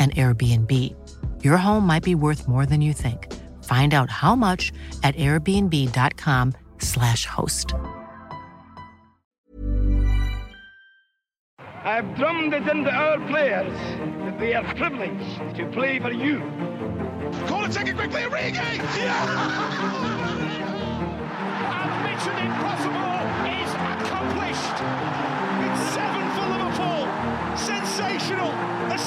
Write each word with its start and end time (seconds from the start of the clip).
an 0.00 0.10
Airbnb. 0.12 0.72
Your 1.44 1.58
home 1.58 1.86
might 1.86 2.02
be 2.02 2.14
worth 2.14 2.48
more 2.48 2.64
than 2.64 2.80
you 2.80 2.94
think. 2.94 3.30
Find 3.64 3.92
out 3.94 4.08
how 4.10 4.34
much 4.34 4.72
at 5.02 5.14
airbnb.com/slash 5.16 7.26
host. 7.26 7.74
I've 11.84 12.14
drummed 12.16 12.54
it 12.54 12.66
into 12.68 12.90
our 12.90 13.18
players 13.28 13.72
that 14.24 14.38
they 14.38 14.54
are 14.54 14.64
privileged 14.74 15.56
to 15.56 15.66
play 15.72 15.98
for 15.98 16.12
you. 16.12 16.40
Call 17.46 17.64
it 17.64 17.72
second 17.72 17.96
quickly, 17.96 18.22
Origi! 18.22 18.80
And 21.80 21.92
Mission 22.04 22.36
Impossible 22.36 23.24
is 23.48 23.72
accomplished. 23.72 24.76
It's 25.64 25.80
seven 25.94 26.24
for 26.34 26.44
Liverpool. 26.52 27.08
Sensational, 27.56 28.50
astonishing, 28.50 28.50
incredible. 28.50 28.79
Du 29.00 29.06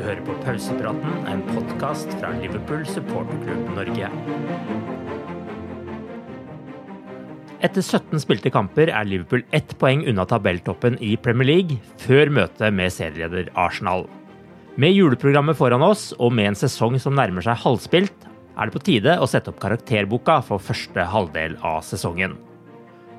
hører 0.00 0.22
på 0.24 0.32
Pausepraten, 0.40 1.26
en 1.28 1.42
podkast 1.50 2.08
fra 2.16 2.30
Liverpool 2.38 2.86
supporterklubb 2.88 3.66
Norge. 3.76 4.08
Etter 7.60 7.84
17 7.84 8.24
spilte 8.24 8.48
kamper 8.54 8.88
er 8.88 9.04
Liverpool 9.04 9.44
ett 9.52 9.76
poeng 9.82 10.06
unna 10.08 10.24
tabelltoppen 10.30 10.96
i 11.04 11.12
Premier 11.20 11.48
League, 11.50 11.76
før 12.00 12.32
møtet 12.38 12.72
med 12.72 12.88
serieleder 12.94 13.52
Arsenal. 13.52 14.08
Med 14.80 14.96
juleprogrammet 14.96 15.60
foran 15.60 15.84
oss, 15.84 16.16
og 16.16 16.32
med 16.32 16.54
en 16.54 16.60
sesong 16.62 16.96
som 17.02 17.12
nærmer 17.20 17.44
seg 17.44 17.60
halvspilt, 17.66 18.16
er 18.56 18.64
det 18.64 18.72
på 18.78 18.84
tide 18.88 19.12
å 19.20 19.28
sette 19.28 19.52
opp 19.52 19.60
karakterboka 19.60 20.40
for 20.48 20.56
første 20.62 21.04
halvdel 21.12 21.60
av 21.60 21.84
sesongen. 21.84 22.32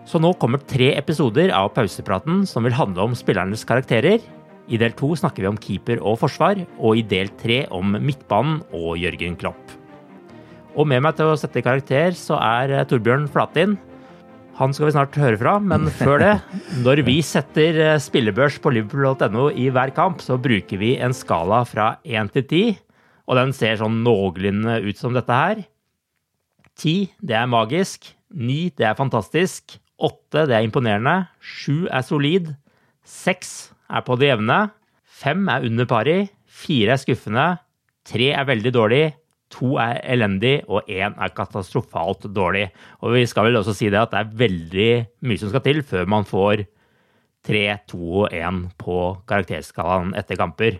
Så 0.09 0.17
nå 0.17 0.33
kommer 0.41 0.57
tre 0.65 0.95
episoder 0.97 1.51
av 1.53 1.69
pausepraten 1.75 2.41
som 2.49 2.65
vil 2.65 2.73
handle 2.73 3.11
om 3.11 3.17
spillernes 3.17 3.61
karakterer. 3.69 4.17
I 4.69 4.77
del 4.77 4.93
to 4.93 5.15
snakker 5.17 5.41
vi 5.41 5.49
om 5.49 5.57
keeper 5.57 6.01
og 6.05 6.19
forsvar, 6.21 6.59
og 6.77 6.99
i 6.99 7.05
del 7.05 7.31
tre 7.41 7.63
om 7.73 7.95
midtbanen 7.97 8.61
og 8.75 8.99
Jørgen 9.01 9.37
Klopp. 9.39 9.75
Og 10.77 10.85
med 10.87 11.01
meg 11.01 11.15
til 11.17 11.31
å 11.31 11.37
sette 11.39 11.63
karakter 11.65 12.13
så 12.17 12.37
er 12.37 12.75
eh, 12.75 12.85
Torbjørn 12.87 13.25
Flatin. 13.33 13.73
Han 14.59 14.75
skal 14.75 14.89
vi 14.89 14.93
snart 14.93 15.17
høre 15.17 15.39
fra, 15.41 15.55
men 15.57 15.89
før 16.01 16.21
det, 16.21 16.35
når 16.85 17.01
vi 17.07 17.17
setter 17.25 17.79
eh, 17.81 17.95
spillebørs 18.01 18.59
på 18.61 18.75
liverpool.no 18.75 19.49
i 19.57 19.71
hver 19.73 19.95
kamp, 19.97 20.21
så 20.21 20.37
bruker 20.37 20.81
vi 20.81 20.93
en 21.01 21.17
skala 21.17 21.63
fra 21.67 21.95
1 22.05 22.29
til 22.37 22.45
10, 22.45 22.77
og 23.29 23.41
den 23.41 23.55
ser 23.57 23.81
sånn 23.81 24.03
noenlunde 24.05 24.79
ut 24.85 25.01
som 25.01 25.17
dette 25.17 25.41
her. 25.41 25.65
10, 26.79 27.09
det 27.25 27.35
er 27.41 27.49
magisk. 27.49 28.13
9, 28.37 28.61
det 28.77 28.85
er 28.85 28.97
fantastisk. 28.97 29.79
8, 29.99 30.45
det 30.47 30.55
er 30.55 30.63
imponerende. 30.63 31.17
7 31.41 31.89
er 31.89 32.05
solid. 32.05 32.53
6 33.09 33.57
er 33.89 34.05
på 34.05 34.17
det 34.19 34.31
jevne. 34.31 34.59
Fem 35.19 35.47
er 35.51 35.65
under 35.67 35.89
pari. 35.89 36.19
Fire 36.45 36.95
er 36.95 37.01
skuffende. 37.01 37.47
Tre 38.07 38.31
er 38.33 38.47
veldig 38.47 38.73
dårlig. 38.75 39.03
To 39.57 39.79
er 39.81 39.97
elendig, 40.05 40.59
og 40.69 40.85
én 40.85 41.15
er 41.17 41.33
katastrofalt 41.33 42.27
dårlig. 42.35 42.67
Og 43.01 43.15
vi 43.17 43.25
skal 43.29 43.49
vel 43.49 43.57
også 43.59 43.73
si 43.77 43.89
det 43.89 44.01
at 44.01 44.13
det 44.13 44.21
er 44.21 44.35
veldig 44.43 44.91
mye 45.25 45.41
som 45.41 45.49
skal 45.49 45.65
til 45.65 45.81
før 45.81 46.09
man 46.09 46.27
får 46.29 46.67
3, 47.49 47.63
2 47.89 47.99
og 48.25 48.35
1 48.35 48.63
på 48.81 48.97
karakterskalaen 49.29 50.13
etter 50.19 50.37
kamper. 50.37 50.77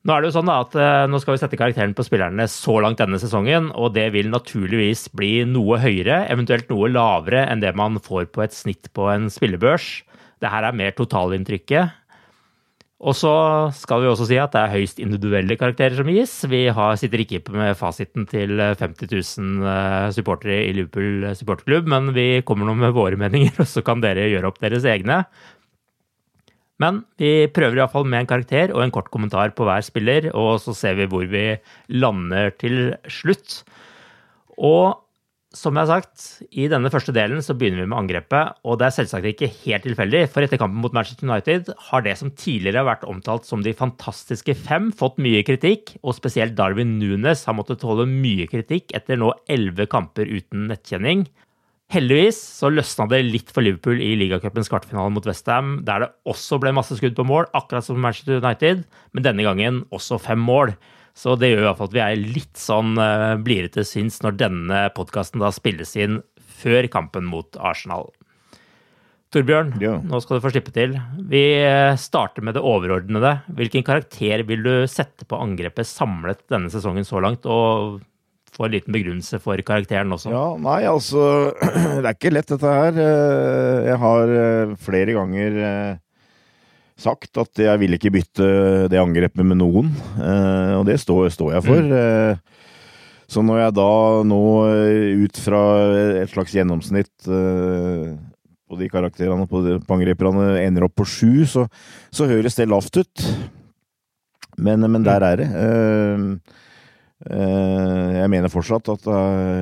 Nå 0.00 0.14
er 0.14 0.22
det 0.22 0.30
jo 0.30 0.36
sånn 0.38 0.48
at 0.48 0.76
eh, 0.80 1.06
nå 1.12 1.18
skal 1.20 1.34
vi 1.34 1.40
sette 1.42 1.58
karakteren 1.60 1.92
på 1.92 2.06
spillerne 2.06 2.46
så 2.48 2.78
langt 2.80 3.02
denne 3.02 3.18
sesongen, 3.20 3.68
og 3.76 3.92
det 3.98 4.06
vil 4.14 4.30
naturligvis 4.32 5.10
bli 5.12 5.42
noe 5.44 5.76
høyere, 5.82 6.22
eventuelt 6.32 6.70
noe 6.72 6.88
lavere 6.88 7.42
enn 7.50 7.60
det 7.60 7.74
man 7.76 8.00
får 8.00 8.30
på 8.32 8.46
et 8.46 8.56
snitt 8.56 8.88
på 8.96 9.10
en 9.12 9.28
spillebørs. 9.32 9.98
Det 10.40 10.50
her 10.50 10.66
er 10.66 10.76
mer 10.76 10.94
totalinntrykket. 10.96 11.96
Og 13.00 13.16
så 13.16 13.32
skal 13.72 14.02
vi 14.02 14.10
også 14.10 14.26
si 14.28 14.36
at 14.36 14.52
det 14.52 14.60
er 14.60 14.74
høyst 14.74 14.98
individuelle 15.00 15.56
karakterer 15.56 15.96
som 15.96 16.08
gis. 16.12 16.34
Vi 16.52 16.66
har, 16.68 16.98
sitter 17.00 17.22
ikke 17.22 17.40
med 17.54 17.72
fasiten 17.78 18.26
til 18.28 18.60
50 18.60 19.08
000 19.40 20.12
supportere 20.16 20.66
i 20.66 20.74
Liverpool 20.76 21.30
supporterklubb, 21.38 21.88
men 21.88 22.12
vi 22.16 22.42
kommer 22.44 22.68
nå 22.68 22.76
med 22.76 22.92
våre 22.96 23.16
meninger, 23.20 23.54
og 23.56 23.70
så 23.70 23.80
kan 23.86 24.04
dere 24.04 24.28
gjøre 24.28 24.52
opp 24.52 24.60
deres 24.60 24.84
egne. 24.84 25.22
Men 26.80 27.02
vi 27.20 27.48
prøver 27.52 27.80
iallfall 27.80 28.04
med 28.08 28.22
en 28.22 28.28
karakter 28.28 28.72
og 28.72 28.84
en 28.84 28.92
kort 28.92 29.08
kommentar 29.12 29.52
på 29.56 29.64
hver 29.68 29.84
spiller, 29.84 30.28
og 30.36 30.60
så 30.60 30.76
ser 30.76 31.00
vi 31.00 31.08
hvor 31.08 31.24
vi 31.28 31.44
lander 31.92 32.52
til 32.60 32.94
slutt. 33.08 33.62
Og 34.60 35.00
som 35.50 35.74
jeg 35.74 35.82
har 35.82 35.98
sagt, 35.98 36.24
i 36.54 36.68
denne 36.70 36.90
første 36.94 37.10
delen 37.14 37.42
så 37.42 37.56
begynner 37.58 37.82
vi 37.82 37.90
med 37.90 37.98
angrepet, 37.98 38.60
og 38.62 38.76
det 38.78 38.86
er 38.86 38.94
selvsagt 39.00 39.26
ikke 39.32 39.48
helt 39.64 39.82
tilfeldig, 39.82 40.20
for 40.30 40.46
etter 40.46 40.60
kampen 40.60 40.78
mot 40.78 40.94
Manchester 40.94 41.26
United 41.26 41.72
har 41.88 42.04
det 42.06 42.12
som 42.20 42.30
tidligere 42.30 42.84
har 42.84 42.86
vært 42.86 43.06
omtalt 43.10 43.48
som 43.48 43.64
de 43.64 43.74
fantastiske 43.74 44.54
fem, 44.54 44.92
fått 44.94 45.18
mye 45.22 45.42
kritikk, 45.46 45.96
og 46.04 46.14
spesielt 46.14 46.54
Darwin 46.58 47.00
Nunes 47.00 47.42
har 47.48 47.56
måttet 47.58 47.82
tåle 47.82 48.06
mye 48.06 48.46
kritikk 48.50 48.94
etter 48.94 49.18
nå 49.18 49.32
elleve 49.50 49.88
kamper 49.90 50.30
uten 50.30 50.68
nettkjenning. 50.70 51.26
Heldigvis 51.90 52.38
så 52.38 52.70
løsna 52.70 53.08
det 53.10 53.24
litt 53.26 53.50
for 53.50 53.66
Liverpool 53.66 53.98
i 53.98 54.12
ligacupens 54.20 54.70
kvartfinale 54.70 55.10
mot 55.10 55.26
Westham, 55.26 55.80
der 55.82 56.04
det 56.04 56.12
også 56.30 56.60
ble 56.62 56.70
masse 56.76 56.94
skudd 56.94 57.18
på 57.18 57.26
mål, 57.26 57.50
akkurat 57.58 57.82
som 57.82 57.98
Manchester 57.98 58.38
United, 58.38 58.86
men 59.10 59.26
denne 59.26 59.42
gangen 59.42 59.82
også 59.90 60.20
fem 60.22 60.38
mål. 60.38 60.76
Så 61.20 61.34
det 61.36 61.50
gjør 61.50 61.64
i 61.64 61.66
hvert 61.68 61.80
fall 61.80 61.90
at 61.90 61.96
vi 61.98 62.04
er 62.04 62.22
litt 62.38 62.60
sånn 62.60 62.94
uh, 62.96 63.36
blidere 63.44 63.74
til 63.74 63.84
sinns 63.88 64.20
når 64.24 64.38
denne 64.40 64.84
podkasten 64.96 65.42
da 65.42 65.50
spilles 65.52 65.92
inn 66.00 66.22
før 66.60 66.88
kampen 66.92 67.26
mot 67.28 67.58
Arsenal. 67.60 68.08
Torbjørn, 69.30 69.76
ja. 69.78 69.92
nå 70.02 70.18
skal 70.22 70.38
du 70.38 70.42
få 70.42 70.50
slippe 70.50 70.72
til. 70.74 70.96
Vi 71.30 71.42
eh, 71.62 71.92
starter 72.02 72.42
med 72.42 72.56
det 72.56 72.64
overordnede. 72.66 73.36
Hvilken 73.54 73.84
karakter 73.86 74.42
vil 74.48 74.64
du 74.64 74.72
sette 74.90 75.22
på 75.28 75.38
angrepet 75.38 75.86
samlet 75.86 76.42
denne 76.50 76.72
sesongen 76.72 77.06
så 77.06 77.22
langt? 77.22 77.46
Og 77.46 78.00
få 78.50 78.66
en 78.66 78.74
liten 78.74 78.96
begrunnelse 78.96 79.38
for 79.38 79.62
karakteren 79.62 80.10
også. 80.16 80.32
Ja, 80.34 80.48
nei, 80.58 80.80
altså 80.90 81.22
Det 82.02 82.02
er 82.02 82.16
ikke 82.16 82.34
lett, 82.34 82.50
dette 82.50 82.74
her. 82.80 82.98
Eh, 83.04 83.86
jeg 83.92 84.00
har 84.02 84.34
flere 84.88 85.14
ganger 85.20 85.62
sagt 87.00 87.40
at 87.40 87.60
jeg 87.60 87.80
vil 87.80 87.96
ikke 87.96 88.12
bytte 88.14 88.46
det 88.92 89.00
angrepet 89.00 89.46
med 89.46 89.60
noen, 89.60 89.90
eh, 90.20 90.74
og 90.78 90.86
det 90.88 90.98
står, 91.02 91.30
står 91.34 91.56
jeg 91.56 91.66
for. 91.66 91.90
Mm. 91.92 92.40
Så 93.30 93.44
når 93.46 93.60
jeg 93.60 93.76
da 93.78 93.90
nå 94.26 94.44
ut 95.22 95.36
fra 95.38 95.60
et 96.24 96.32
slags 96.32 96.56
gjennomsnitt 96.56 97.28
på 97.30 98.78
de 98.80 98.88
karakterene 98.90 99.46
på, 99.46 99.60
de, 99.62 99.76
på 99.86 99.94
angriperne 99.94 100.48
ender 100.64 100.88
opp 100.88 100.96
på 100.98 101.06
sju, 101.06 101.46
så, 101.46 101.68
så, 102.10 102.26
høres 102.26 102.58
det 102.58 102.66
lavt 102.66 102.98
ut. 102.98 103.22
Men, 104.58 104.82
men 104.82 105.06
der 105.06 105.22
er 105.28 105.38
det. 105.38 105.46
Jeg 107.30 108.32
mener 108.34 108.50
fortsatt 108.50 108.90
at 108.96 109.06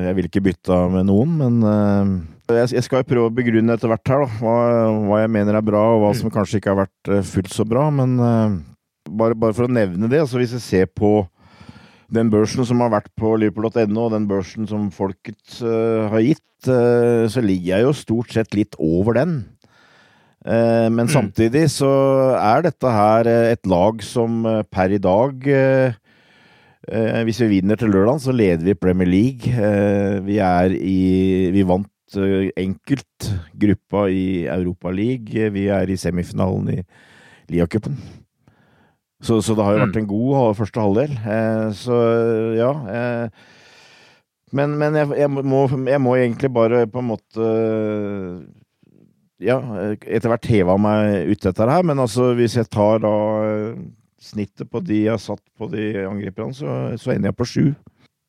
jeg 0.07 0.17
vil 0.17 0.31
ikke 0.31 0.47
bytte 0.49 0.81
med 0.97 1.11
noen, 1.13 1.37
men 1.37 1.61
jeg, 2.57 2.83
skal 2.87 3.03
jo 3.03 3.09
prøve 3.11 3.29
å 3.29 3.35
begrunne 3.35 3.75
etter 3.77 3.91
hvert 3.91 4.13
her 4.13 4.25
da, 4.25 4.29
hva, 4.41 4.59
hva, 5.09 5.21
jeg 5.23 5.33
mener 5.35 5.59
er 5.59 5.65
bra, 5.67 5.83
og 5.95 6.05
hva 6.05 6.13
som 6.17 6.33
kanskje 6.33 6.63
ikke 6.63 6.73
har 6.73 6.85
vært 6.87 7.13
fullt 7.29 7.53
så 7.53 7.67
bra. 7.69 7.89
Men 7.93 8.17
bare, 9.09 9.37
bare, 9.37 9.57
for 9.57 9.69
å 9.69 9.73
nevne 9.73 10.09
det, 10.11 10.23
altså 10.25 10.41
hvis 10.41 10.55
jeg 10.57 10.65
ser 10.65 10.89
på 10.93 11.27
den 12.15 12.31
børsen 12.33 12.65
som 12.65 12.81
har 12.81 12.93
vært 12.93 13.11
på 13.21 13.35
liverpool.no, 13.41 14.07
og 14.07 14.15
den 14.15 14.27
børsen 14.31 14.69
som 14.69 14.89
folket 14.95 15.61
uh, 15.61 16.09
har 16.13 16.25
gitt, 16.25 16.45
uh, 16.71 17.29
så 17.29 17.45
ligger 17.45 17.75
jeg 17.75 17.87
jo 17.87 17.95
stort 17.97 18.35
sett 18.35 18.57
litt 18.57 18.79
over 18.81 19.19
den. 19.21 19.39
Uh, 20.47 20.89
men 20.89 21.05
mm. 21.05 21.13
samtidig 21.13 21.67
så 21.75 21.91
er 22.39 22.65
dette 22.69 22.93
her 22.95 23.29
et 23.29 23.69
lag 23.69 24.05
som 24.07 24.45
per 24.71 24.95
i 24.95 25.01
dag 25.03 25.49
Hvis 27.27 27.41
vi 27.43 27.49
vinner 27.51 27.77
til 27.77 27.91
lørdag, 27.93 28.21
så 28.23 28.33
leder 28.33 28.65
vi 28.65 28.75
Premier 28.79 29.09
League. 29.11 29.51
vi 30.25 30.39
er 30.41 30.73
i 30.73 31.51
Vi 31.53 31.63
vant 31.69 31.91
enkelt 32.17 33.29
gruppa 33.53 34.07
i 34.09 34.47
Europa 34.47 34.91
League. 34.95 35.51
Vi 35.53 35.67
er 35.69 35.91
i 35.91 35.99
semifinalen 36.01 36.71
i 36.73 36.79
Lia-cupen. 37.53 37.99
Så, 39.21 39.41
så, 39.43 39.55
det 39.55 39.65
har 39.67 39.75
jo 39.75 39.83
vært 39.83 39.97
mm. 39.97 40.03
en 40.03 40.11
god 40.13 40.55
første 40.59 40.83
halvdel. 40.83 41.17
Eh, 41.19 41.69
så 41.75 41.97
ja. 42.55 42.71
Eh, 42.95 43.57
men, 44.55 44.79
men 44.81 44.97
jeg, 44.97 45.11
jeg, 45.19 45.31
må, 45.35 45.67
jeg, 45.69 46.01
må, 46.01 46.15
egentlig 46.17 46.53
bare 46.55 46.87
på 46.89 47.03
en 47.03 47.11
måte 47.11 47.49
Ja, 49.45 49.59
etter 50.01 50.33
hvert 50.33 50.49
heva 50.49 50.79
meg 50.81 51.29
ut 51.29 51.45
dette 51.45 51.67
her, 51.69 51.85
men 51.87 52.01
altså 52.03 52.33
hvis 52.39 52.57
jeg 52.59 52.71
tar 52.73 53.03
da 53.05 53.13
snittet 54.19 54.71
på 54.71 54.81
de 54.83 55.05
jeg 55.05 55.13
har 55.13 55.21
satt 55.23 55.45
på 55.59 55.69
de 55.71 55.93
angriperne, 56.09 56.57
så, 56.57 56.97
så 56.99 57.13
ender 57.15 57.31
jeg 57.31 57.39
på 57.39 57.47
sju. 57.47 57.67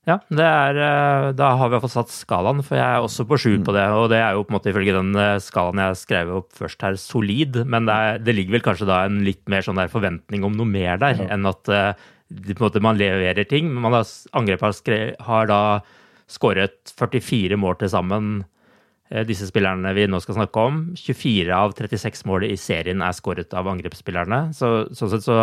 Ja, 0.09 0.17
er, 0.33 0.79
eh, 0.81 1.29
da 1.37 1.51
har 1.59 1.69
vi 1.69 1.77
iallfall 1.77 1.91
satt 1.93 2.13
skalaen, 2.13 2.63
for 2.65 2.79
jeg 2.79 2.85
er 2.85 3.03
også 3.05 3.25
på 3.29 3.37
sju 3.37 3.51
på 3.65 3.75
det. 3.75 3.85
Og 3.93 4.07
det 4.09 4.21
er 4.23 4.33
jo 4.33 4.45
på 4.45 4.53
en 4.53 4.57
måte 4.57 4.71
ifølge 4.71 4.95
den 4.95 5.11
eh, 5.13 5.37
skalaen 5.43 5.81
jeg 5.83 5.99
skrev 6.01 6.31
opp 6.39 6.49
først 6.57 6.85
her, 6.85 6.97
solid. 6.99 7.61
Men 7.69 7.89
det, 7.89 7.97
er, 7.97 8.23
det 8.23 8.35
ligger 8.37 8.57
vel 8.57 8.65
kanskje 8.65 8.89
da 8.89 9.03
en 9.05 9.21
litt 9.27 9.43
mer 9.51 9.65
sånn 9.65 9.79
der 9.81 9.91
forventning 9.91 10.47
om 10.47 10.57
noe 10.57 10.69
mer 10.69 11.01
der, 11.01 11.21
ja. 11.21 11.29
enn 11.35 11.45
at 11.49 11.69
uh, 11.69 11.91
på 12.29 12.55
en 12.55 12.65
måte 12.65 12.81
man 12.83 12.97
leverer 12.99 13.45
ting. 13.49 13.69
Men 13.69 13.85
man 13.85 13.99
har, 13.99 14.09
angrepet 14.37 14.89
har, 14.89 15.03
har 15.29 15.51
da 15.51 15.61
skåret 16.29 16.93
44 16.97 17.57
mål 17.59 17.79
til 17.81 17.93
sammen, 17.93 18.31
disse 19.25 19.47
spillerne 19.49 19.89
vi 19.97 20.03
nå 20.05 20.19
skal 20.21 20.37
snakke 20.37 20.63
om. 20.69 20.79
24 20.99 21.49
av 21.55 21.73
36 21.77 22.27
mål 22.29 22.45
i 22.45 22.57
serien 22.61 23.01
er 23.01 23.15
skåret 23.17 23.55
av 23.57 23.69
angrepsspillerne. 23.71 24.51
Så, 24.53 24.69
sånn 24.93 25.09
sett 25.15 25.25
så 25.25 25.39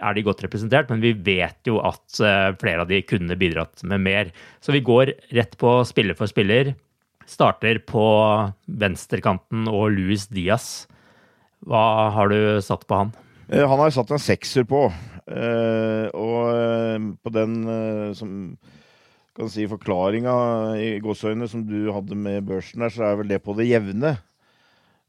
er 0.00 0.16
de 0.16 0.24
godt 0.24 0.42
representert, 0.44 0.90
men 0.90 1.02
vi 1.02 1.12
vet 1.12 1.68
jo 1.68 1.80
at 1.84 2.20
eh, 2.24 2.50
flere 2.60 2.84
av 2.84 2.90
de 2.90 3.02
kunne 3.06 3.36
bidratt 3.40 3.84
med 3.88 4.04
mer. 4.04 4.32
Så 4.64 4.74
vi 4.74 4.82
går 4.84 5.14
rett 5.36 5.56
på 5.60 5.80
spiller 5.88 6.18
for 6.18 6.30
spiller. 6.30 6.74
Starter 7.28 7.82
på 7.86 8.04
venstrekanten 8.80 9.68
og 9.70 9.92
Luis 9.94 10.26
Diaz. 10.32 10.88
Hva 11.68 12.10
har 12.14 12.32
du 12.32 12.40
satt 12.64 12.86
på 12.88 13.02
han? 13.02 13.14
Eh, 13.50 13.64
han 13.64 13.82
har 13.84 13.94
satt 13.94 14.12
en 14.14 14.22
sekser 14.22 14.66
på. 14.68 14.86
Eh, 15.30 16.06
og 16.16 17.10
på 17.20 17.34
den 17.34 17.58
som 18.16 18.32
kan 19.40 19.50
si 19.52 19.66
forklaringa 19.70 20.34
i 20.80 20.90
gåseøynene 21.02 21.48
som 21.50 21.64
du 21.66 21.88
hadde 21.94 22.18
med 22.18 22.44
børsen 22.48 22.84
der, 22.84 22.92
så 22.92 23.08
er 23.08 23.18
vel 23.20 23.32
det 23.32 23.40
på 23.44 23.56
det 23.58 23.70
jevne. 23.70 24.18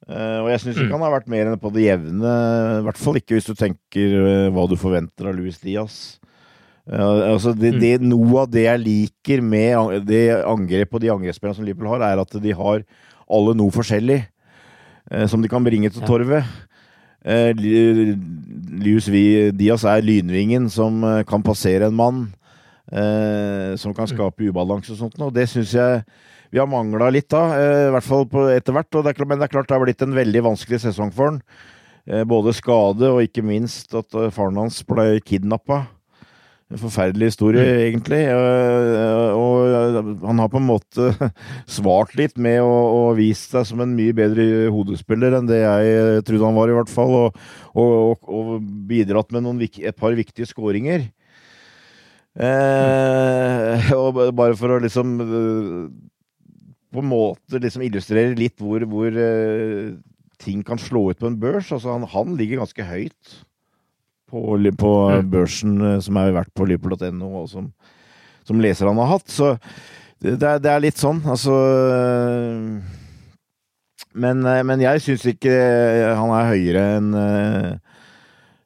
Uh, 0.10 0.42
og 0.42 0.48
jeg 0.50 0.64
syns 0.64 0.80
ikke 0.80 0.88
mm. 0.90 0.96
han 0.96 1.04
har 1.06 1.14
vært 1.14 1.30
mer 1.30 1.50
enn 1.52 1.62
på 1.62 1.70
det 1.76 1.86
jevne. 1.86 2.32
I 2.80 2.86
hvert 2.88 3.02
fall 3.02 3.20
ikke 3.20 3.38
hvis 3.38 3.50
du 3.52 3.54
tenker 3.58 4.16
uh, 4.18 4.48
hva 4.54 4.66
du 4.70 4.74
forventer 4.80 5.30
av 5.30 5.38
Louis 5.38 5.60
Diaz. 5.62 6.00
Uh, 6.90 7.36
altså 7.36 7.54
det, 7.54 7.76
det, 7.78 7.94
mm. 8.02 8.08
Noe 8.10 8.48
av 8.48 8.50
det 8.50 8.66
jeg 8.66 8.82
liker 8.82 9.46
med 9.46 10.08
det 10.10 10.24
angrep 10.40 10.98
og 10.98 11.04
de 11.04 11.14
angrepsspillerne 11.14 11.60
som 11.60 11.68
Liverpool 11.68 11.94
har, 11.94 12.08
er 12.08 12.24
at 12.24 12.34
de 12.42 12.58
har 12.58 12.86
alle 13.32 13.56
noe 13.56 13.72
forskjellig 13.72 14.24
som 15.28 15.42
de 15.44 15.50
kan 15.52 15.64
bringe 15.64 15.90
til 15.92 16.04
torvet. 16.08 16.46
Lius 18.80 19.08
Diaz 19.58 19.84
er 19.88 20.04
lynvingen 20.06 20.70
som 20.72 21.02
kan 21.28 21.44
passere 21.44 21.90
en 21.90 21.98
mann. 21.98 22.22
Som 22.92 23.94
kan 23.96 24.10
skape 24.10 24.50
ubalanse 24.52 24.92
og 24.92 24.98
sånt. 25.00 25.20
Og 25.24 25.32
det 25.32 25.46
syns 25.48 25.72
jeg 25.78 26.02
vi 26.52 26.60
har 26.60 26.68
mangla 26.68 27.08
litt 27.14 27.30
da, 27.32 27.46
eh, 27.56 27.86
i 27.88 27.94
hvert 27.96 28.08
fall 28.08 28.28
etter 28.52 28.76
hvert. 28.76 29.24
Men 29.24 29.40
det 29.40 29.48
er 29.48 29.54
klart 29.54 29.70
det 29.70 29.78
har 29.78 29.86
blitt 29.86 30.04
en 30.04 30.18
veldig 30.18 30.44
vanskelig 30.52 30.82
sesong 30.84 31.14
for 31.16 31.32
han. 31.32 31.40
Eh, 32.06 32.26
både 32.28 32.52
skade 32.58 33.08
og 33.08 33.24
ikke 33.24 33.46
minst 33.46 33.96
at 33.96 34.12
eh, 34.20 34.32
faren 34.36 34.60
hans 34.60 34.82
ble 34.84 35.22
kidnappa. 35.24 35.86
En 36.72 36.80
forferdelig 36.80 37.34
historie, 37.34 37.64
mm. 37.64 37.80
egentlig. 37.84 38.20
Og 39.36 40.20
han 40.24 40.40
har 40.40 40.52
på 40.52 40.60
en 40.60 40.68
måte 40.70 41.10
svart 41.80 42.16
litt 42.16 42.38
med 42.40 42.62
å, 42.64 42.70
å 42.72 43.02
vise 43.16 43.44
seg 43.44 43.68
som 43.68 43.84
en 43.84 43.96
mye 43.96 44.16
bedre 44.16 44.70
hodespiller 44.72 45.36
enn 45.36 45.50
det 45.50 45.60
jeg 45.60 46.24
trodde 46.28 46.48
han 46.48 46.56
var, 46.56 46.72
i 46.72 46.78
hvert 46.78 46.92
fall. 46.92 47.18
Og, 47.26 47.42
og, 47.76 48.24
og 48.24 48.54
bidratt 48.88 49.36
med 49.36 49.44
noen, 49.48 49.60
et 49.60 50.00
par 50.00 50.16
viktige 50.16 50.48
skåringer. 50.48 51.10
Eh, 52.40 53.92
og 54.02 54.22
bare 54.38 54.56
for 54.56 54.78
å 54.78 54.80
liksom 54.84 55.18
på 56.92 57.00
en 57.00 57.08
måte 57.08 57.60
liksom 57.62 57.86
illustrere 57.86 58.36
litt 58.36 58.60
hvor, 58.60 58.84
hvor 58.92 59.16
uh, 59.16 59.96
ting 60.42 60.64
kan 60.68 60.80
slå 60.82 61.10
ut 61.12 61.22
på 61.22 61.30
en 61.30 61.40
børs. 61.40 61.72
Altså 61.72 61.94
han, 61.94 62.08
han 62.12 62.36
ligger 62.40 62.62
ganske 62.62 62.84
høyt 62.88 63.36
på, 64.32 64.42
på 64.60 64.92
mm. 65.12 65.30
børsen 65.32 65.78
uh, 65.80 66.00
som 66.04 66.20
er 66.20 66.34
verdt 66.36 66.54
på 66.56 66.68
liverpool.no, 66.68 67.30
og 67.44 67.48
som, 67.52 67.70
som 68.48 68.64
leserne 68.64 68.96
har 69.00 69.14
hatt. 69.14 69.32
Så 69.32 69.54
det, 70.22 70.36
det, 70.42 70.68
er, 70.68 70.84
litt 70.84 71.00
sånn, 71.00 71.24
altså 71.26 71.56
men, 74.12 74.44
men, 74.44 74.84
jeg 74.84 75.02
syns 75.02 75.24
ikke 75.32 75.56
han 76.20 76.34
er 76.36 76.52
høyere 76.52 76.84
enn 77.00 77.16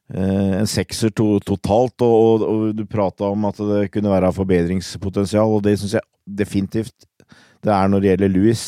en 0.06 0.68
sekser 0.70 1.10
to, 1.10 1.40
totalt, 1.42 2.02
og, 2.04 2.12
og, 2.14 2.42
og 2.46 2.76
du 2.78 2.84
prata 2.86 3.26
om 3.26 3.48
at 3.48 3.58
det 3.58 3.88
kunne 3.90 4.12
være 4.12 4.30
forbedringspotensial, 4.36 5.56
og 5.56 5.64
det 5.66 5.74
syns 5.80 5.96
jeg 5.96 6.06
definitivt 6.38 7.08
det 7.66 7.74
er 7.74 7.90
når 7.90 8.02
det 8.02 8.12
gjelder 8.12 8.30
Louis. 8.30 8.62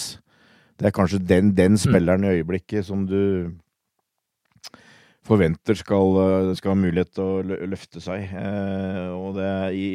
Det 0.79 0.88
er 0.88 0.94
kanskje 0.94 1.23
den, 1.23 1.52
den 1.56 1.76
mm. 1.76 1.82
spilleren 1.85 2.25
i 2.25 2.35
øyeblikket 2.38 2.87
som 2.87 3.05
du 3.06 3.50
forventer 5.29 5.76
skal, 5.76 6.17
eh, 6.23 6.55
skal 6.56 6.73
ha 6.73 6.79
mulighet 6.79 7.12
til 7.14 7.26
å 7.26 7.58
løfte 7.69 8.02
seg. 8.02 8.31
Eh, 8.32 9.10
og 9.12 9.36
det 9.36 9.51
i, 9.77 9.89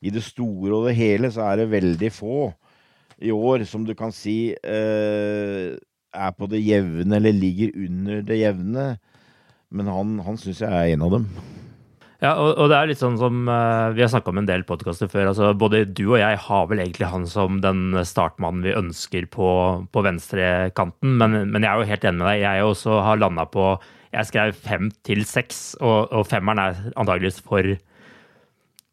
i, 0.00 0.12
det 0.14 0.22
store 0.24 0.76
og 0.76 0.88
det 0.88 0.96
hele 0.98 1.32
så 1.34 1.48
er 1.50 1.62
det 1.62 1.72
veldig 1.72 2.12
få 2.14 2.50
i 3.16 3.32
år 3.32 3.64
som 3.68 3.84
du 3.88 3.94
kan 3.96 4.12
si 4.12 4.54
eh, 4.54 5.74
er 6.16 6.32
på 6.36 6.48
det 6.52 6.62
jevne 6.62 7.18
eller 7.18 7.36
ligger 7.36 7.76
under 7.88 8.22
det 8.28 8.40
jevne. 8.40 8.86
Men 9.74 9.90
han, 9.90 10.16
han 10.26 10.38
syns 10.40 10.62
jeg 10.62 10.70
er 10.70 10.94
en 10.94 11.04
av 11.06 11.16
dem. 11.16 11.28
Ja, 12.22 12.32
og, 12.40 12.54
og, 12.54 12.70
det 12.72 12.76
er 12.78 12.88
litt 12.88 13.00
sånn 13.00 13.18
som 13.20 13.42
uh, 13.44 13.92
vi 13.92 14.00
har 14.00 14.08
snakka 14.08 14.32
om 14.32 14.38
en 14.40 14.48
del 14.48 14.64
podkaster 14.68 15.10
før. 15.12 15.30
altså 15.32 15.50
Både 15.58 15.82
du 15.84 16.06
og 16.06 16.20
jeg 16.20 16.38
har 16.46 16.70
vel 16.70 16.80
egentlig 16.80 17.10
han 17.12 17.26
som 17.28 17.58
den 17.64 17.98
startmannen 18.08 18.64
vi 18.64 18.76
ønsker 18.76 19.26
på, 19.32 19.50
på 19.92 20.04
venstrekanten. 20.06 21.18
Men, 21.20 21.42
men 21.52 21.66
jeg 21.66 21.70
er 21.72 21.82
jo 21.82 21.90
helt 21.90 22.06
enig 22.08 22.22
med 22.22 22.30
deg. 22.30 22.46
Jeg 22.46 22.70
også 22.70 23.02
har 23.04 23.20
landa 23.20 23.44
på 23.52 23.74
Jeg 24.14 24.30
skrev 24.30 24.56
fem 24.64 24.88
til 25.04 25.26
seks, 25.28 25.76
og, 25.82 26.08
og 26.08 26.24
femmeren 26.30 26.62
er 26.62 26.80
antageligvis 26.96 27.42
for 27.44 27.76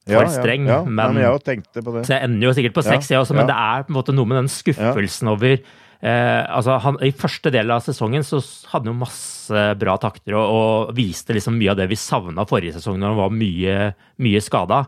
for 0.04 0.26
ja, 0.26 0.32
streng. 0.34 0.66
Ja, 0.68 0.82
ja. 0.82 0.84
Men, 0.84 1.16
men 1.16 1.24
jeg 1.24 1.44
tenkte 1.48 1.80
på 1.80 1.94
det. 1.96 2.02
Så 2.04 2.18
jeg 2.18 2.28
ender 2.28 2.50
jo 2.50 2.54
sikkert 2.58 2.76
på 2.76 2.84
seks, 2.84 3.08
jeg 3.12 3.24
også, 3.24 3.38
men 3.38 3.48
det 3.48 3.56
er 3.56 3.86
på 3.86 3.94
en 3.94 3.98
måte 4.02 4.16
noe 4.16 4.28
med 4.28 4.42
den 4.42 4.50
skuffelsen 4.52 5.32
over 5.32 5.62
Eh, 6.04 6.44
altså 6.52 6.76
han, 6.84 6.98
I 7.00 7.14
første 7.16 7.48
del 7.54 7.70
av 7.72 7.84
sesongen 7.86 8.26
så 8.28 8.42
hadde 8.74 8.90
han 8.90 8.92
jo 8.92 9.04
masse 9.06 9.68
bra 9.80 9.94
takter 10.02 10.36
og, 10.36 10.50
og, 10.52 10.90
viste 10.98 11.32
liksom 11.36 11.56
mye 11.56 11.72
av 11.72 11.80
det 11.80 11.88
vi 11.94 12.00
savna 12.00 12.44
forrige 12.50 12.76
sesong, 12.76 12.98
når 13.00 13.14
han 13.14 13.22
var 13.22 13.38
mye, 13.38 13.78
mye 14.26 14.42
skada. 14.44 14.82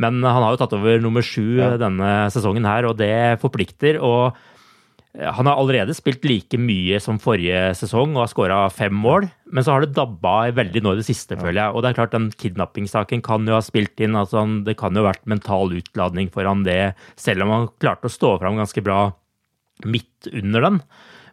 Men 0.00 0.22
han 0.24 0.40
har 0.40 0.54
jo 0.54 0.62
tatt 0.62 0.78
over 0.78 1.04
nummer 1.04 1.26
sju 1.26 1.60
ja. 1.60 1.74
denne 1.80 2.14
sesongen 2.32 2.68
her, 2.68 2.88
og 2.88 2.96
det 3.02 3.12
forplikter. 3.44 4.00
og 4.00 4.32
eh, 5.12 5.28
han 5.28 5.44
har 5.44 5.60
allerede 5.60 5.92
spilt 5.98 6.24
like 6.24 6.56
mye 6.56 7.04
som 7.04 7.20
forrige 7.20 7.74
sesong 7.76 8.16
og 8.16 8.24
har 8.24 8.32
skåra 8.32 8.64
fem 8.72 8.96
mål, 8.96 9.28
men 9.52 9.66
så 9.66 9.76
har 9.76 9.84
det 9.84 9.92
dabba 9.98 10.54
veldig 10.56 10.86
nå 10.86 10.96
i 10.96 11.02
det 11.02 11.08
siste, 11.10 11.36
føler 11.36 11.66
jeg. 11.66 11.76
Og 11.76 11.84
det 11.84 11.92
er 11.92 12.00
klart, 12.00 12.16
den 12.16 12.32
kidnappingssaken 12.32 13.20
kan 13.20 13.44
jo 13.44 13.60
ha 13.60 13.64
spilt 13.66 14.00
inn. 14.00 14.16
altså 14.16 14.48
Det 14.64 14.80
kan 14.80 14.96
jo 14.96 15.04
ha 15.04 15.12
vært 15.12 15.28
mental 15.28 15.76
utladning 15.76 16.32
for 16.32 16.48
han 16.48 16.64
det, 16.64 16.94
selv 17.20 17.44
om 17.44 17.58
han 17.58 17.74
klarte 17.76 18.08
å 18.08 18.20
stå 18.20 18.38
fram 18.40 18.56
ganske 18.64 18.88
bra 18.88 19.10
midt 19.88 20.30
under 20.32 20.68
den. 20.68 20.80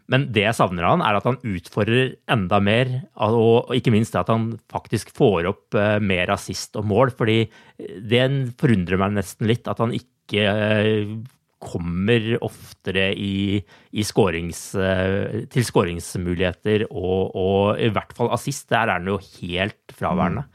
Men 0.09 0.25
det 0.33 0.43
jeg 0.47 0.57
savner 0.57 0.87
av 0.87 0.95
han, 0.97 1.03
er 1.05 1.17
at 1.19 1.27
han 1.29 1.41
utfordrer 1.45 2.13
enda 2.33 2.59
mer, 2.65 2.93
og 3.21 3.69
ikke 3.77 3.93
minst 3.93 4.15
at 4.17 4.31
han 4.31 4.51
faktisk 4.71 5.11
får 5.15 5.49
opp 5.51 5.77
eh, 5.77 5.97
mer 6.01 6.33
assist 6.33 6.77
og 6.79 6.87
mål. 6.89 7.13
fordi 7.17 7.43
det 7.77 8.23
forundrer 8.59 9.01
meg 9.01 9.19
nesten 9.19 9.49
litt 9.49 9.69
at 9.69 9.81
han 9.83 9.93
ikke 9.93 10.45
eh, 10.49 11.11
kommer 11.59 12.25
oftere 12.45 13.11
i, 13.19 13.59
i 13.59 14.05
scorings, 14.07 14.63
eh, 14.79 15.45
til 15.51 15.67
skåringsmuligheter 15.67 16.87
og, 16.89 17.35
og, 17.35 17.61
i 17.77 17.91
hvert 17.93 18.15
fall 18.17 18.33
assist. 18.33 18.65
Der 18.73 18.87
er 18.87 18.97
han 18.97 19.11
jo 19.11 19.19
helt 19.21 19.93
fraværende. 19.93 20.47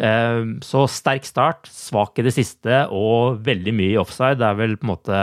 Mm. 0.00 0.52
Så 0.64 0.86
sterk 0.88 1.26
start, 1.28 1.66
svak 1.68 2.16
i 2.16 2.24
det 2.24 2.30
siste 2.32 2.86
og 2.88 3.42
veldig 3.44 3.74
mye 3.76 3.90
i 3.92 3.98
offside. 4.00 4.38
Det 4.40 4.46
er 4.46 4.56
vel 4.56 4.78
på 4.80 4.86
en 4.86 4.92
måte 4.94 5.18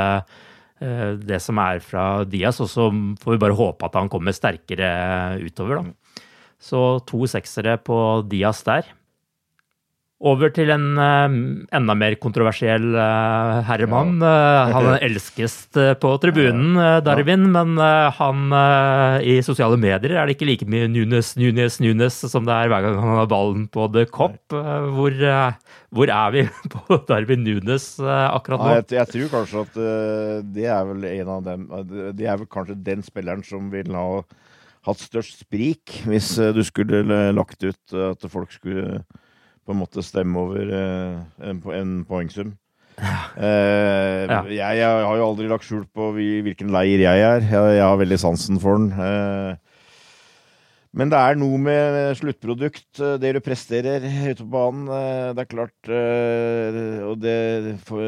det 0.80 1.40
som 1.42 1.58
er 1.64 1.82
fra 1.82 2.24
Diaz, 2.30 2.60
og 2.62 2.70
så 2.70 2.90
får 3.22 3.34
vi 3.34 3.42
bare 3.42 3.58
håpe 3.58 3.88
at 3.88 3.98
han 3.98 4.10
kommer 4.14 4.36
sterkere 4.36 5.40
utover, 5.42 5.82
da. 5.82 6.22
Så 6.58 6.82
to 7.06 7.26
seksere 7.30 7.78
på 7.78 7.98
Diaz 8.30 8.64
der. 8.66 8.88
Over 10.18 10.50
til 10.50 10.72
en 10.74 10.86
uh, 10.98 11.34
enda 11.78 11.94
mer 11.94 12.16
kontroversiell 12.18 12.88
uh, 12.98 13.60
herremann. 13.68 14.16
Uh, 14.18 14.72
han 14.74 14.88
elskes 15.06 15.58
på 16.02 16.14
tribunen, 16.24 16.74
Darwin, 17.06 17.44
men 17.54 17.76
han 18.18 18.56
i 19.22 19.36
sosiale 19.46 19.78
medier 19.78 20.16
er 20.18 20.26
det 20.26 20.34
ikke 20.34 20.48
like 20.50 20.68
mye 20.70 20.88
Nunes, 20.90 21.36
Nunes, 21.38 21.78
Nunes 21.84 22.18
som 22.32 22.48
det 22.48 22.56
er 22.56 22.72
hver 22.72 22.88
gang 22.88 22.98
han 23.04 23.20
har 23.20 23.30
ballen 23.30 23.68
på 23.70 23.86
The 23.94 24.08
Cop. 24.10 24.40
Hvor, 24.50 25.14
hvor, 25.94 26.14
er 26.16 26.34
vi 26.34 26.48
på 26.74 27.00
Darwin 27.10 27.46
Nunes 27.46 27.86
akkurat 28.02 28.64
nå? 28.64 28.74
Jeg, 28.80 28.90
jeg, 28.98 29.12
tror 29.14 29.32
kanskje 29.36 29.64
at 29.68 29.80
det 30.58 30.66
er 30.66 30.90
vel 30.90 31.08
en 31.12 31.32
av 31.36 31.46
dem 31.46 31.70
Det 32.18 32.26
er 32.26 32.42
vel 32.42 32.50
kanskje 32.50 32.80
den 32.90 33.06
spilleren 33.06 33.46
som 33.46 33.70
vil 33.70 33.94
ha 33.94 34.10
hatt 34.88 35.04
størst 35.04 35.46
sprik, 35.46 36.00
hvis 36.10 36.34
du 36.58 36.64
skulle 36.66 37.22
lagt 37.38 37.62
ut 37.62 37.98
at 38.10 38.30
folk 38.34 38.50
skulle 38.56 39.04
på 39.68 39.76
en 39.76 39.82
måte 39.82 40.04
stemme 40.06 40.40
over 40.40 40.72
eh, 40.72 41.20
en, 41.50 41.62
en 41.76 41.94
poengsum. 42.08 42.56
Ja. 42.98 43.18
Eh, 43.38 44.24
ja. 44.26 44.42
Jeg, 44.50 44.80
jeg, 44.80 45.06
har 45.06 45.20
jo 45.20 45.28
aldri 45.28 45.48
lagt 45.52 45.68
skjul 45.68 45.84
på 45.94 46.12
hvilken 46.16 46.72
leir 46.74 47.04
jeg 47.04 47.26
er. 47.26 47.44
Jeg, 47.46 47.76
jeg 47.78 47.84
har 47.86 48.00
veldig 48.00 48.20
sansen 48.22 48.62
for 48.64 48.80
den. 48.80 48.90
Eh, 48.96 49.60
men 50.98 51.12
det 51.12 51.20
er 51.20 51.38
noe 51.38 51.60
med 51.62 52.00
sluttprodukt, 52.18 52.88
eh, 53.04 53.20
det 53.22 53.36
du 53.36 53.42
presterer 53.46 54.08
ute 54.08 54.40
på 54.42 54.50
banen. 54.56 54.90
Det 55.38 55.44
er 55.44 55.52
klart 55.52 55.92
eh, 55.94 56.82
Og 57.06 57.20
det 57.22 57.78
for, 57.86 58.02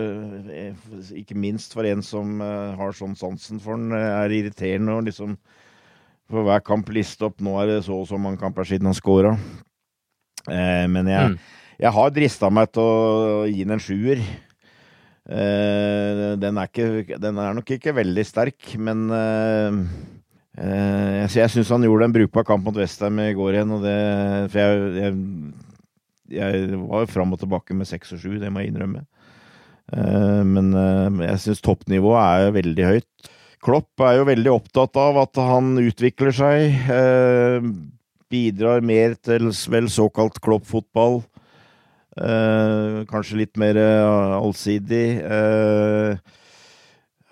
Ikke 1.20 1.38
minst 1.38 1.76
for 1.76 1.86
en 1.86 2.02
som 2.06 2.40
har 2.42 2.98
sånn 2.98 3.20
sansen 3.20 3.62
for 3.62 3.78
den, 3.78 3.94
er 3.94 4.34
irriterende 4.34 4.96
å 4.96 5.06
liksom 5.06 5.38
for 6.30 6.46
hver 6.46 6.62
kamp 6.62 6.90
liste 6.94 7.26
opp 7.26 7.40
nå 7.42 7.56
er 7.58 7.72
det 7.72 7.80
så 7.88 8.04
og 8.04 8.06
så 8.06 8.18
mange 8.22 8.38
kamper 8.38 8.68
siden 8.70 8.86
han 8.86 8.98
scora. 8.98 9.32
Eh, 10.50 10.86
men 10.92 11.10
jeg, 11.10 11.34
mm. 11.34 11.66
jeg 11.86 11.96
har 11.96 12.14
drista 12.16 12.52
meg 12.54 12.72
til 12.74 12.86
å 12.86 13.48
gi 13.50 13.64
den 13.64 13.76
en 13.78 13.84
sjuer. 13.84 14.22
Eh, 15.30 16.24
den, 16.42 16.58
er 16.60 16.70
ikke, 16.70 17.20
den 17.22 17.42
er 17.42 17.58
nok 17.58 17.76
ikke 17.76 17.96
veldig 17.98 18.26
sterk, 18.26 18.74
men 18.82 19.06
eh, 19.14 19.80
jeg, 21.30 21.52
syns 21.54 21.72
han 21.76 21.86
gjorde 21.86 22.10
en 22.10 22.16
brukbar 22.16 22.48
kamp 22.48 22.66
mot 22.66 22.80
Westham 22.80 23.22
i 23.24 23.32
går 23.38 23.60
igjen. 23.60 23.76
Det, 23.84 23.98
for 24.54 24.64
jeg, 24.64 24.90
jeg, 25.04 26.40
jeg 26.40 26.82
var 26.90 27.10
fram 27.12 27.36
og 27.36 27.42
tilbake 27.44 27.78
med 27.78 27.90
seks 27.90 28.16
og 28.18 28.24
sju, 28.24 28.38
det 28.42 28.52
må 28.52 28.64
jeg 28.64 28.74
innrømme. 28.74 29.06
Men 29.90 30.68
jeg 31.26 31.40
syns 31.42 31.64
toppnivået 31.66 32.20
er 32.22 32.52
veldig 32.54 32.84
høyt. 32.86 33.30
Klopp 33.66 34.04
er 34.06 34.20
jo 34.20 34.28
veldig 34.28 34.52
opptatt 34.54 35.00
av 35.02 35.18
at 35.24 35.40
han 35.42 35.72
utvikler 35.82 36.36
seg. 36.36 36.76
Eh, 38.30 38.52
bidrar 38.52 38.82
mer 38.82 39.16
til 39.16 39.50
vel 39.70 39.90
såkalt 39.90 40.40
kloppfotball. 40.42 41.24
Eh, 42.18 43.06
kanskje 43.10 43.38
litt 43.38 43.58
mer 43.58 43.76
uh, 43.76 44.38
allsidig. 44.44 45.22
Eh, 45.24 46.18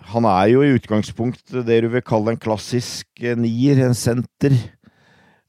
han 0.08 0.24
er 0.24 0.48
jo 0.48 0.62
i 0.62 0.74
utgangspunkt 0.74 1.52
det 1.66 1.82
du 1.82 1.88
vil 1.88 2.02
kalle 2.02 2.32
en 2.32 2.40
klassisk 2.40 3.06
uh, 3.22 3.36
nier, 3.36 3.78
en 3.84 3.94
senter. 3.94 4.52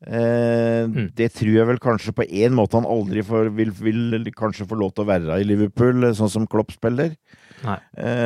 Eh, 0.06 0.88
mm. 0.88 1.12
Det 1.16 1.32
tror 1.34 1.54
jeg 1.54 1.68
vel 1.68 1.80
kanskje 1.80 2.14
på 2.14 2.24
en 2.24 2.54
måte 2.56 2.78
han 2.78 2.88
aldri 2.88 3.24
får, 3.24 3.50
vil, 3.56 3.72
vil, 3.72 4.32
kanskje 4.32 4.68
få 4.68 4.76
lov 4.76 4.94
til 4.94 5.04
å 5.04 5.10
være 5.10 5.42
i 5.42 5.48
Liverpool, 5.48 6.14
sånn 6.16 6.30
som 6.30 6.48
Klopp 6.48 6.72
spiller. 6.72 7.16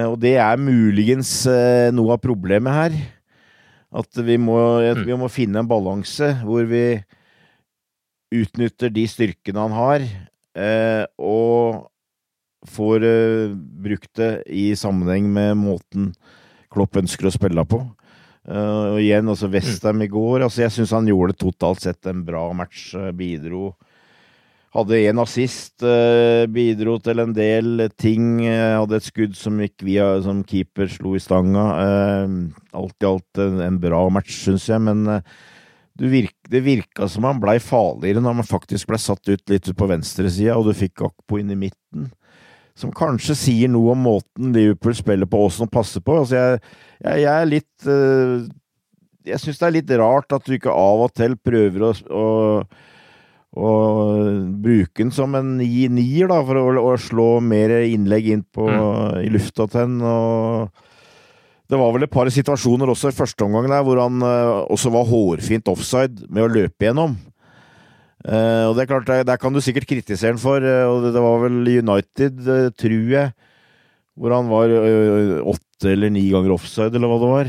og 0.05 0.19
det 0.21 0.35
er 0.37 0.61
muligens 0.61 1.47
noe 1.95 2.13
av 2.13 2.21
problemet 2.21 2.73
her. 2.77 2.99
At 3.93 4.21
vi 4.25 4.37
må, 4.41 4.57
mm. 4.81 5.03
vi 5.05 5.17
må 5.19 5.29
finne 5.31 5.61
en 5.61 5.69
balanse 5.69 6.31
hvor 6.41 6.65
vi 6.69 7.03
utnytter 8.33 8.89
de 8.89 9.03
styrkene 9.05 9.61
han 9.61 9.75
har, 9.77 10.05
eh, 10.57 11.03
og 11.21 11.83
får 12.73 13.05
eh, 13.05 13.51
brukt 13.53 14.09
det 14.17 14.31
i 14.49 14.71
sammenheng 14.79 15.27
med 15.29 15.59
måten 15.61 16.13
Klopp 16.73 16.97
ønsker 16.97 17.29
å 17.29 17.35
spille 17.35 17.61
på. 17.69 17.83
Uh, 18.43 18.97
og 18.97 18.99
igjen, 18.99 19.29
altså 19.29 19.47
Westham 19.47 20.01
i 20.03 20.09
går. 20.11 20.41
altså 20.43 20.65
Jeg 20.65 20.73
syns 20.75 20.91
han 20.91 21.05
gjorde 21.07 21.31
det 21.31 21.39
totalt 21.45 21.83
sett 21.85 22.09
en 22.09 22.25
bra 22.27 22.47
match. 22.57 22.89
Bidro 23.15 23.69
Hadde 24.73 24.97
én 25.05 25.19
assist, 25.21 25.83
uh, 25.85 26.47
bidro 26.49 26.95
til 27.03 27.21
en 27.21 27.33
del 27.35 27.83
ting. 28.01 28.39
Uh, 28.41 28.79
hadde 28.79 28.97
et 28.97 29.05
skudd 29.05 29.35
som 29.37 29.59
gikk 29.61 29.83
via 29.85 30.07
som 30.25 30.39
keeper 30.49 30.89
slo 30.89 31.13
i 31.13 31.21
stanga. 31.21 31.65
alt 32.73 33.05
i 33.05 33.05
alt 33.05 33.41
en, 33.43 33.77
bra 33.81 34.07
match, 34.09 34.39
syns 34.47 34.65
jeg. 34.71 34.81
Men 34.81 35.21
det 35.93 36.61
virka 36.65 37.05
som 37.05 37.27
han 37.29 37.41
blei 37.41 37.59
farligere 37.61 38.23
når 38.23 38.39
han 38.39 38.49
faktisk 38.49 38.89
blei 38.89 38.97
satt 38.97 39.29
ut 39.29 39.43
litt 39.51 39.69
ut 39.69 39.77
på 39.77 39.89
venstresida, 39.91 40.57
og 40.57 40.65
du 40.65 40.73
fikk 40.73 41.05
Akpo 41.05 41.37
inn 41.37 41.53
i 41.53 41.59
midten. 41.67 42.09
Som 42.73 42.89
kanskje 42.97 43.35
sier 43.37 43.69
noe 43.69 43.93
om 43.93 44.01
måten 44.07 44.55
Liverpool 44.55 44.95
spiller 44.97 45.29
på, 45.29 45.43
åssen 45.45 45.69
de 45.69 45.75
passer 45.75 46.01
på. 46.01 46.15
Altså 46.23 46.39
jeg, 46.39 46.63
jeg, 47.03 47.21
jeg, 47.27 47.35
er 47.35 47.51
litt 47.51 48.49
Jeg 49.29 49.39
syns 49.43 49.61
det 49.61 49.69
er 49.69 49.77
litt 49.77 49.93
rart 50.01 50.33
at 50.33 50.49
du 50.49 50.57
ikke 50.57 50.73
av 50.73 51.05
og 51.05 51.13
til 51.13 51.37
prøver 51.37 51.85
å, 51.85 51.93
å, 52.09 52.25
å 53.53 53.71
bruke 54.63 55.03
den 55.03 55.11
som 55.13 55.35
en 55.37 55.55
nier, 55.59 56.29
da, 56.31 56.39
for 56.45 56.57
å, 56.57 56.65
å, 56.81 56.95
slå 56.97 57.27
mer 57.45 57.75
innlegg 57.85 58.31
inn 58.33 58.41
på, 58.49 58.65
mm. 58.65 59.21
i 59.21 59.29
lufta 59.33 59.67
til 59.69 59.83
den. 59.83 60.01
og 60.01 60.71
det 61.71 61.79
var 61.79 61.93
vel 61.95 62.05
et 62.05 62.13
par 62.13 62.29
situasjoner 62.29 62.91
også 62.91 63.09
i 63.09 63.15
første 63.15 63.45
omgang 63.45 63.69
der 63.71 63.85
hvor 63.85 64.01
han 64.01 64.19
uh, 64.21 64.65
også 64.73 64.91
var 64.93 65.07
hårfint 65.09 65.71
offside 65.71 66.27
med 66.27 66.45
å 66.45 66.51
løpe 66.51 66.85
gjennom. 66.85 67.15
Uh, 68.23 68.69
og 68.69 68.75
det 68.75 68.83
er 68.83 68.89
klart, 68.91 69.07
der, 69.07 69.23
der, 69.27 69.39
kan 69.41 69.55
du 69.55 69.61
sikkert 69.63 69.87
kritisere 69.89 70.35
han 70.35 70.41
for, 70.41 70.61
uh, 70.63 70.85
og 70.91 71.07
det, 71.07 71.13
det, 71.15 71.23
var 71.23 71.41
vel 71.45 71.71
United, 71.71 72.43
tror 72.79 73.15
jeg, 73.15 73.33
hvor 74.13 74.35
han 74.35 74.51
var 74.51 74.75
åtte 75.55 75.89
eller 75.89 76.13
ni 76.13 76.27
ganger 76.29 76.53
offside, 76.53 76.93
eller 76.93 77.09
hva 77.09 77.17
det 77.19 77.31
var. 77.31 77.47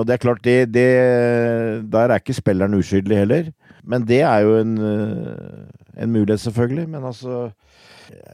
og 0.00 0.02
det 0.08 0.12
er 0.12 0.20
klart, 0.20 0.40
det, 0.44 0.56
det, 0.74 0.88
Der 1.88 2.10
er 2.10 2.18
ikke 2.20 2.34
spilleren 2.36 2.74
uskyldig 2.76 3.20
heller. 3.22 3.46
Men 3.84 4.04
det 4.08 4.20
er 4.26 4.44
jo 4.44 4.58
en, 4.60 4.76
en 5.96 6.12
mulighet, 6.12 6.40
selvfølgelig. 6.40 6.88
Men 6.88 7.04
altså 7.04 7.50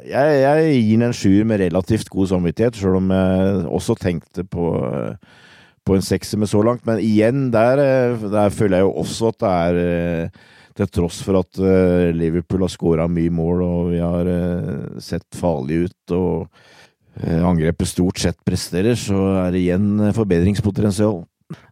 jeg, 0.06 0.36
jeg 0.42 0.68
gir 0.80 0.98
den 0.98 1.08
en 1.08 1.16
sjuer 1.16 1.48
med 1.48 1.60
relativt 1.64 2.10
god 2.12 2.30
samvittighet, 2.32 2.78
sjøl 2.78 2.98
om 3.00 3.10
jeg 3.12 3.64
også 3.78 3.96
tenkte 4.00 4.44
på, 4.48 4.68
på 5.86 5.96
en 5.96 6.04
sekser 6.04 6.40
med 6.40 6.50
så 6.50 6.62
langt. 6.66 6.84
Men 6.88 7.02
igjen, 7.02 7.48
der, 7.54 7.82
der, 8.22 8.52
føler 8.54 8.80
jeg 8.80 8.88
jo 8.88 8.94
også 9.02 9.32
at 9.32 9.40
det 9.42 9.56
er 9.56 9.82
eh, 9.86 10.44
Til 10.76 10.88
tross 10.92 11.22
for 11.24 11.38
at 11.40 11.56
eh, 11.56 12.10
Liverpool 12.12 12.66
har 12.66 12.68
skåra 12.68 13.06
mye 13.08 13.32
mål 13.32 13.62
og 13.64 13.92
vi 13.94 14.00
har 14.02 14.28
eh, 14.28 14.98
sett 15.00 15.24
farlige 15.32 15.88
ut 15.88 16.16
og 16.16 16.64
angrepet 17.16 17.88
stort 17.88 18.18
sett 18.20 18.36
presterer, 18.44 18.92
så 18.92 19.16
er 19.40 19.54
det 19.54 19.62
igjen 19.62 20.02
forbedringspotensial. 20.12 21.22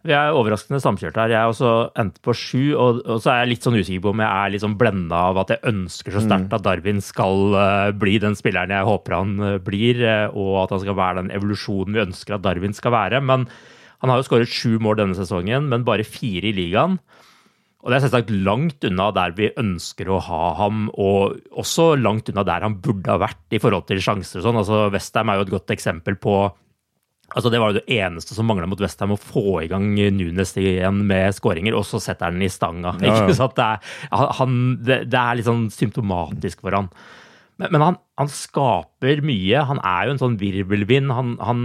Vi 0.07 0.13
er 0.15 0.37
overraskende 0.37 0.79
samkjørt 0.79 1.17
her. 1.19 1.33
Jeg 1.33 1.41
er 1.41 1.51
også 1.51 1.71
endt 1.99 2.21
på 2.23 2.35
sju, 2.39 2.63
og, 2.79 3.01
og, 3.03 3.19
så 3.23 3.33
er 3.33 3.41
jeg 3.41 3.51
litt 3.55 3.67
sånn 3.67 3.79
usikker 3.81 4.05
på 4.05 4.13
om 4.13 4.23
jeg 4.23 4.31
er 4.31 4.53
litt 4.55 4.63
sånn 4.63 4.77
blenda 4.79 5.23
av 5.33 5.41
at 5.43 5.51
jeg 5.51 5.65
ønsker 5.73 6.15
så 6.15 6.23
sterkt 6.23 6.53
mm. 6.53 6.55
at 6.55 6.67
Darwin 6.67 7.03
skal 7.03 7.57
uh, 7.57 7.91
bli 7.99 8.15
den 8.23 8.39
spilleren 8.39 8.71
jeg 8.71 8.87
håper 8.87 9.17
han 9.17 9.35
uh, 9.43 9.57
blir, 9.65 9.99
uh, 10.07 10.31
og 10.31 10.61
at 10.63 10.77
han 10.77 10.85
skal 10.85 10.99
være 11.01 11.25
den 11.25 11.35
evolusjonen 11.35 11.99
vi 11.99 12.05
ønsker 12.05 12.37
at 12.37 12.47
Darwin 12.47 12.77
skal 12.77 12.95
være. 12.95 13.19
Men 13.27 13.49
han 14.05 14.13
har 14.13 14.21
jo 14.21 14.29
skåret 14.29 14.53
sju 14.53 14.79
mål 14.85 15.01
denne 15.01 15.19
sesongen, 15.19 15.67
men 15.73 15.87
bare 15.89 16.07
fire 16.07 16.53
i 16.53 16.55
ligaen. 16.55 17.01
Og 17.85 17.91
det 17.91 17.99
er 17.99 18.07
selvsagt 18.07 18.31
langt 18.47 18.85
unna 18.87 19.11
der 19.13 19.35
vi 19.37 19.51
ønsker 19.61 20.09
å 20.09 20.23
ha 20.29 20.45
ham, 20.63 20.87
og 20.95 21.35
også 21.53 21.97
langt 21.99 22.31
unna 22.31 22.47
der 22.47 22.63
han 22.65 22.79
burde 22.85 23.11
ha 23.11 23.19
vært 23.21 23.57
i 23.57 23.61
forhold 23.61 23.89
til 23.91 24.01
sjanser 24.05 24.39
og 24.39 24.47
sånn. 24.47 24.61
Altså, 24.63 24.85
Westham 24.95 25.33
er 25.33 25.41
jo 25.41 25.49
et 25.49 25.53
godt 25.59 25.75
eksempel 25.75 26.17
på 26.21 26.39
Altså 27.33 27.51
Det 27.51 27.59
var 27.61 27.73
jo 27.73 27.81
det 27.81 27.97
eneste 27.97 28.37
som 28.37 28.47
mangla 28.47 28.69
mot 28.69 28.81
Westham, 28.83 29.15
å 29.17 29.21
få 29.21 29.63
i 29.65 29.69
gang 29.71 29.87
Nunes 29.95 30.55
igjen 30.61 31.03
med 31.09 31.35
skåringer, 31.35 31.75
og 31.75 31.87
så 31.89 32.01
setter 32.03 32.29
han 32.29 32.39
den 32.39 32.47
i 32.47 32.53
stanga. 32.53 32.95
Ja, 33.01 33.17
ja. 33.25 33.49
Det, 33.57 33.67
er, 33.67 34.01
han, 34.39 34.59
det, 34.85 35.05
det, 35.09 35.21
er 35.21 35.39
litt 35.39 35.49
sånn 35.49 35.69
symptomatisk 35.73 36.63
for 36.65 36.77
han. 36.77 36.91
Men, 37.61 37.71
men 37.71 37.85
han, 37.85 37.97
han, 38.19 38.31
skaper 38.31 39.23
mye. 39.25 39.63
Han 39.69 39.81
er 39.87 40.09
jo 40.09 40.15
en 40.15 40.21
sånn 40.21 40.39
virvelvind. 40.41 41.13
Han, 41.15 41.35
han, 41.43 41.65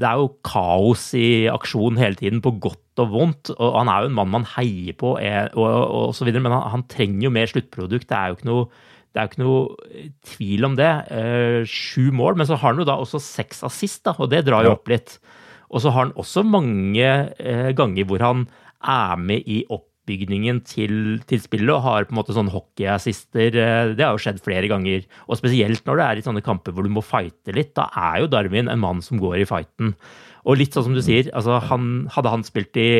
det 0.00 0.08
er 0.08 0.22
jo 0.22 0.30
kaos 0.48 1.10
i 1.18 1.46
aksjon 1.52 2.00
hele 2.00 2.18
tiden, 2.18 2.42
på 2.44 2.54
godt 2.62 3.04
og 3.04 3.12
vondt. 3.12 3.52
Og 3.56 3.76
han 3.76 3.92
er 3.92 4.02
jo 4.04 4.10
en 4.10 4.18
mann 4.18 4.32
man 4.32 4.48
heier 4.56 4.96
på, 4.98 5.16
er, 5.20 5.52
og, 5.54 5.66
og, 5.68 5.96
og 6.08 6.16
så 6.16 6.28
videre, 6.28 6.44
men 6.44 6.56
han, 6.56 6.86
trenger 6.92 7.28
jo 7.28 7.34
mer 7.36 7.52
sluttprodukt. 7.52 8.08
Det 8.08 8.18
er 8.18 8.32
jo 8.32 8.38
ikke 8.38 8.50
noe 8.50 8.68
det 9.16 9.22
er 9.22 9.24
jo 9.24 9.32
ikke 9.32 9.44
noe 9.46 10.02
tvil 10.28 10.66
om 10.68 10.74
det. 10.76 10.92
Eh, 11.08 11.62
sju 11.64 12.10
mål, 12.12 12.36
men 12.36 12.44
så 12.44 12.58
har 12.60 12.74
han 12.74 12.82
jo 12.82 12.84
da 12.84 12.98
også 13.00 13.16
seks 13.24 13.64
assist, 13.64 14.02
da, 14.04 14.12
og 14.20 14.28
det 14.28 14.42
drar 14.44 14.66
jo 14.66 14.74
opp 14.74 14.92
litt. 14.92 15.16
Og 15.72 15.80
så 15.80 15.88
har 15.88 16.04
han 16.04 16.16
også 16.20 16.44
mange 16.44 17.06
eh, 17.40 17.70
ganger 17.76 18.04
hvor 18.10 18.20
han 18.20 18.44
er 18.84 19.16
med 19.16 19.48
i 19.48 19.62
oppbygningen 19.72 20.60
til, 20.68 21.16
til 21.24 21.40
spillet 21.40 21.72
og 21.72 21.82
har 21.86 22.04
på 22.04 22.12
en 22.12 22.20
måte 22.20 22.36
sånn 22.36 22.52
hockeyassister. 22.52 23.56
Eh, 23.56 23.94
det 23.96 24.04
har 24.04 24.12
jo 24.12 24.20
skjedd 24.20 24.44
flere 24.44 24.68
ganger. 24.68 25.08
Og 25.30 25.40
spesielt 25.40 25.88
når 25.88 25.96
det 25.96 26.06
er 26.10 26.20
i 26.20 26.28
sånne 26.28 26.44
kamper 26.44 26.76
hvor 26.76 26.84
du 26.84 26.92
må 26.92 27.00
fighte 27.00 27.56
litt. 27.56 27.72
Da 27.78 27.88
er 27.96 28.20
jo 28.20 28.30
Darwin 28.36 28.68
en 28.68 28.84
mann 28.84 29.00
som 29.00 29.16
går 29.22 29.40
i 29.40 29.48
fighten. 29.48 29.96
Og 30.44 30.60
litt 30.60 30.76
sånn 30.76 30.90
som 30.90 30.94
du 30.94 31.00
sier, 31.02 31.32
altså 31.32 31.56
han, 31.72 32.04
hadde 32.12 32.36
han 32.36 32.44
spilt 32.46 32.76
i 32.78 32.90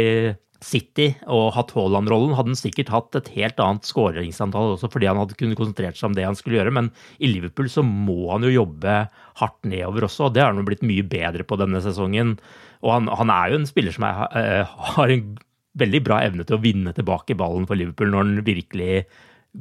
City 0.66 1.12
og 1.30 1.52
hatt 1.54 1.70
Haaland-rollen, 1.76 2.34
hadde 2.34 2.52
han 2.52 2.58
sikkert 2.58 2.90
hatt 2.90 3.18
et 3.18 3.30
helt 3.36 3.60
annet 3.62 3.86
skåringsantall 3.86 4.74
også, 4.74 4.90
fordi 4.90 5.08
han 5.08 5.20
hadde 5.20 5.36
kunnet 5.38 5.58
konsentrert 5.58 5.98
seg 5.98 6.10
om 6.10 6.16
det 6.16 6.26
han 6.26 6.38
skulle 6.38 6.58
gjøre. 6.58 6.74
Men 6.74 6.90
i 7.22 7.30
Liverpool 7.30 7.70
så 7.72 7.84
må 7.86 8.32
han 8.32 8.46
jo 8.46 8.54
jobbe 8.54 8.98
hardt 9.40 9.68
nedover 9.68 10.08
også, 10.08 10.26
og 10.26 10.34
det 10.34 10.42
har 10.42 10.50
han 10.52 10.62
jo 10.62 10.66
blitt 10.68 10.84
mye 10.86 11.06
bedre 11.06 11.46
på 11.46 11.60
denne 11.60 11.82
sesongen. 11.84 12.34
Og 12.82 12.92
han, 12.96 13.10
han 13.20 13.32
er 13.32 13.52
jo 13.52 13.60
en 13.60 13.70
spiller 13.70 13.94
som 13.94 14.08
er, 14.08 14.26
uh, 14.34 14.74
har 14.96 15.14
en 15.14 15.30
veldig 15.76 16.02
bra 16.04 16.20
evne 16.24 16.46
til 16.48 16.58
å 16.58 16.62
vinne 16.62 16.94
tilbake 16.96 17.36
ballen 17.38 17.68
for 17.68 17.78
Liverpool 17.78 18.10
når 18.12 18.24
han 18.24 18.44
virkelig 18.46 19.06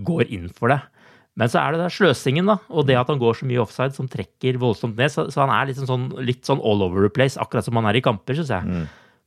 går 0.06 0.28
inn 0.34 0.50
for 0.52 0.74
det. 0.74 0.82
Men 1.36 1.52
så 1.52 1.60
er 1.60 1.76
det 1.76 1.82
der 1.84 1.92
sløsingen, 1.92 2.48
da, 2.48 2.62
og 2.72 2.88
det 2.88 2.96
at 2.96 3.10
han 3.12 3.20
går 3.20 3.42
så 3.42 3.48
mye 3.48 3.60
offside 3.60 3.96
som 3.98 4.08
trekker 4.08 4.58
voldsomt 4.62 4.96
ned. 4.96 5.12
Så, 5.12 5.28
så 5.34 5.44
han 5.44 5.52
er 5.52 5.68
liksom 5.68 5.90
sånn, 5.90 6.06
litt 6.24 6.48
sånn 6.48 6.64
all 6.64 6.84
over 6.86 7.04
the 7.04 7.12
place, 7.12 7.36
akkurat 7.40 7.68
som 7.68 7.76
han 7.76 7.90
er 7.90 8.00
i 8.00 8.04
kamper, 8.06 8.38
syns 8.40 8.54
jeg. 8.56 8.64
Mm. 8.64 8.86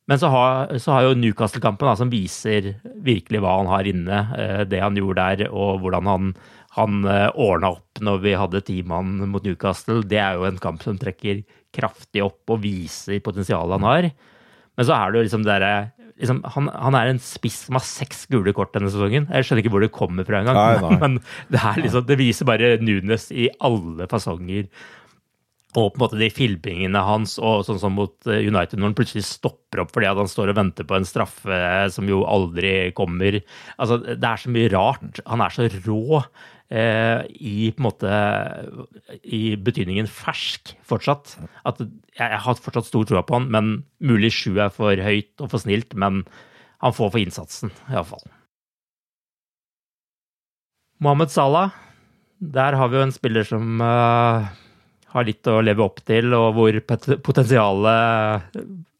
Men 0.08 0.20
så 0.20 0.30
har, 0.32 0.70
så 0.80 0.94
har, 0.94 1.04
jo 1.04 1.16
Newcastle-kampen, 1.20 1.90
som 2.00 2.12
viser 2.12 2.70
virkelig 3.04 3.42
hva 3.44 3.58
han 3.58 3.68
har 3.68 3.88
inne, 3.90 4.22
eh, 4.40 4.62
det 4.64 4.80
han 4.80 4.96
gjorde 4.96 5.26
der, 5.36 5.50
og 5.52 5.82
hvordan 5.82 6.08
han, 6.08 6.30
han 6.78 7.02
eh, 7.04 7.28
ordna 7.36 7.74
opp 7.76 8.00
når 8.00 8.22
vi 8.24 8.32
hadde 8.40 8.64
ti 8.64 8.78
mann 8.88 9.18
mot 9.28 9.44
Newcastle, 9.44 10.00
det 10.08 10.22
er 10.24 10.40
jo 10.40 10.48
en 10.48 10.60
kamp 10.62 10.80
som 10.84 10.96
trekker 10.96 11.44
kraftig 11.76 12.24
opp 12.24 12.54
og 12.54 12.62
viser 12.64 13.20
potensialet 13.20 13.76
han 13.76 13.88
har. 13.88 14.10
Men 14.78 14.88
så 14.88 14.96
er 14.96 15.12
det 15.12 15.20
jo 15.20 15.28
liksom 15.28 15.44
derre 15.44 15.72
liksom, 16.18 16.42
han, 16.54 16.70
han, 16.72 16.96
er 16.96 17.12
en 17.12 17.20
spiss 17.22 17.64
som 17.66 17.78
har 17.78 17.84
seks 17.86 18.26
gule 18.32 18.54
kort 18.56 18.72
denne 18.74 18.90
sesongen. 18.92 19.28
Jeg 19.28 19.46
skjønner 19.46 19.64
ikke 19.64 19.74
hvor 19.74 19.84
det 19.84 19.94
kommer 19.94 20.26
fra 20.28 20.42
engang. 20.42 21.00
Men 21.02 21.18
det, 21.52 21.62
liksom, 21.82 22.06
det, 22.08 22.18
viser 22.20 22.48
bare 22.48 22.76
Nunes 22.82 23.28
i 23.34 23.48
alle 23.64 24.08
fasonger 24.10 24.68
og 25.76 25.90
på 25.92 25.98
en 25.98 26.00
måte 26.00 26.18
de 26.20 26.30
filmingene 26.32 27.00
hans, 27.04 27.34
og 27.36 27.66
sånn 27.66 27.80
som 27.80 27.92
mot 27.98 28.14
eh, 28.30 28.40
United, 28.48 28.78
når 28.78 28.90
han 28.90 28.96
plutselig 28.96 29.26
stopper 29.28 29.82
opp 29.82 29.90
fordi 29.92 30.08
han 30.08 30.30
står 30.30 30.52
og 30.52 30.56
venter 30.56 30.86
på 30.88 30.96
en 30.96 31.08
straffe 31.08 31.58
som 31.92 32.08
jo 32.08 32.22
aldri 32.24 32.90
kommer. 32.96 33.40
Altså, 33.76 33.98
det 34.08 34.16
er 34.24 34.40
så 34.40 34.52
mye 34.54 34.70
rart. 34.72 35.20
Han 35.28 35.42
er 35.44 35.52
så 35.52 35.66
rå 35.84 36.22
eh, 36.72 37.20
i 37.36 37.68
på 37.74 37.82
en 37.82 37.88
måte 37.88 38.20
i 39.20 39.42
betydningen 39.60 40.08
fersk 40.08 40.72
fortsatt. 40.88 41.36
At 41.68 41.82
jeg, 41.84 41.90
jeg 42.16 42.40
har 42.46 42.62
fortsatt 42.64 42.88
stor 42.88 43.04
tro 43.08 43.20
på 43.20 43.36
han, 43.36 43.50
men 43.52 43.74
mulig 44.00 44.32
sju 44.38 44.54
er 44.56 44.72
for 44.72 44.96
høyt 44.96 45.34
og 45.44 45.52
for 45.52 45.60
snilt. 45.60 45.92
Men 45.92 46.22
han 46.80 46.96
får 46.96 47.12
for 47.12 47.20
innsatsen, 47.20 47.74
iallfall. 47.90 48.24
Mohammed 51.04 51.30
Salah, 51.30 51.76
der 52.40 52.74
har 52.74 52.88
vi 52.88 52.98
jo 52.98 53.04
en 53.04 53.14
spiller 53.14 53.46
som 53.46 53.82
uh, 53.84 54.48
har 55.14 55.24
litt 55.24 55.48
å 55.48 55.60
leve 55.64 55.84
opp 55.84 56.02
til, 56.06 56.32
og 56.36 56.52
hvor 56.58 56.78
potensialet 57.24 58.58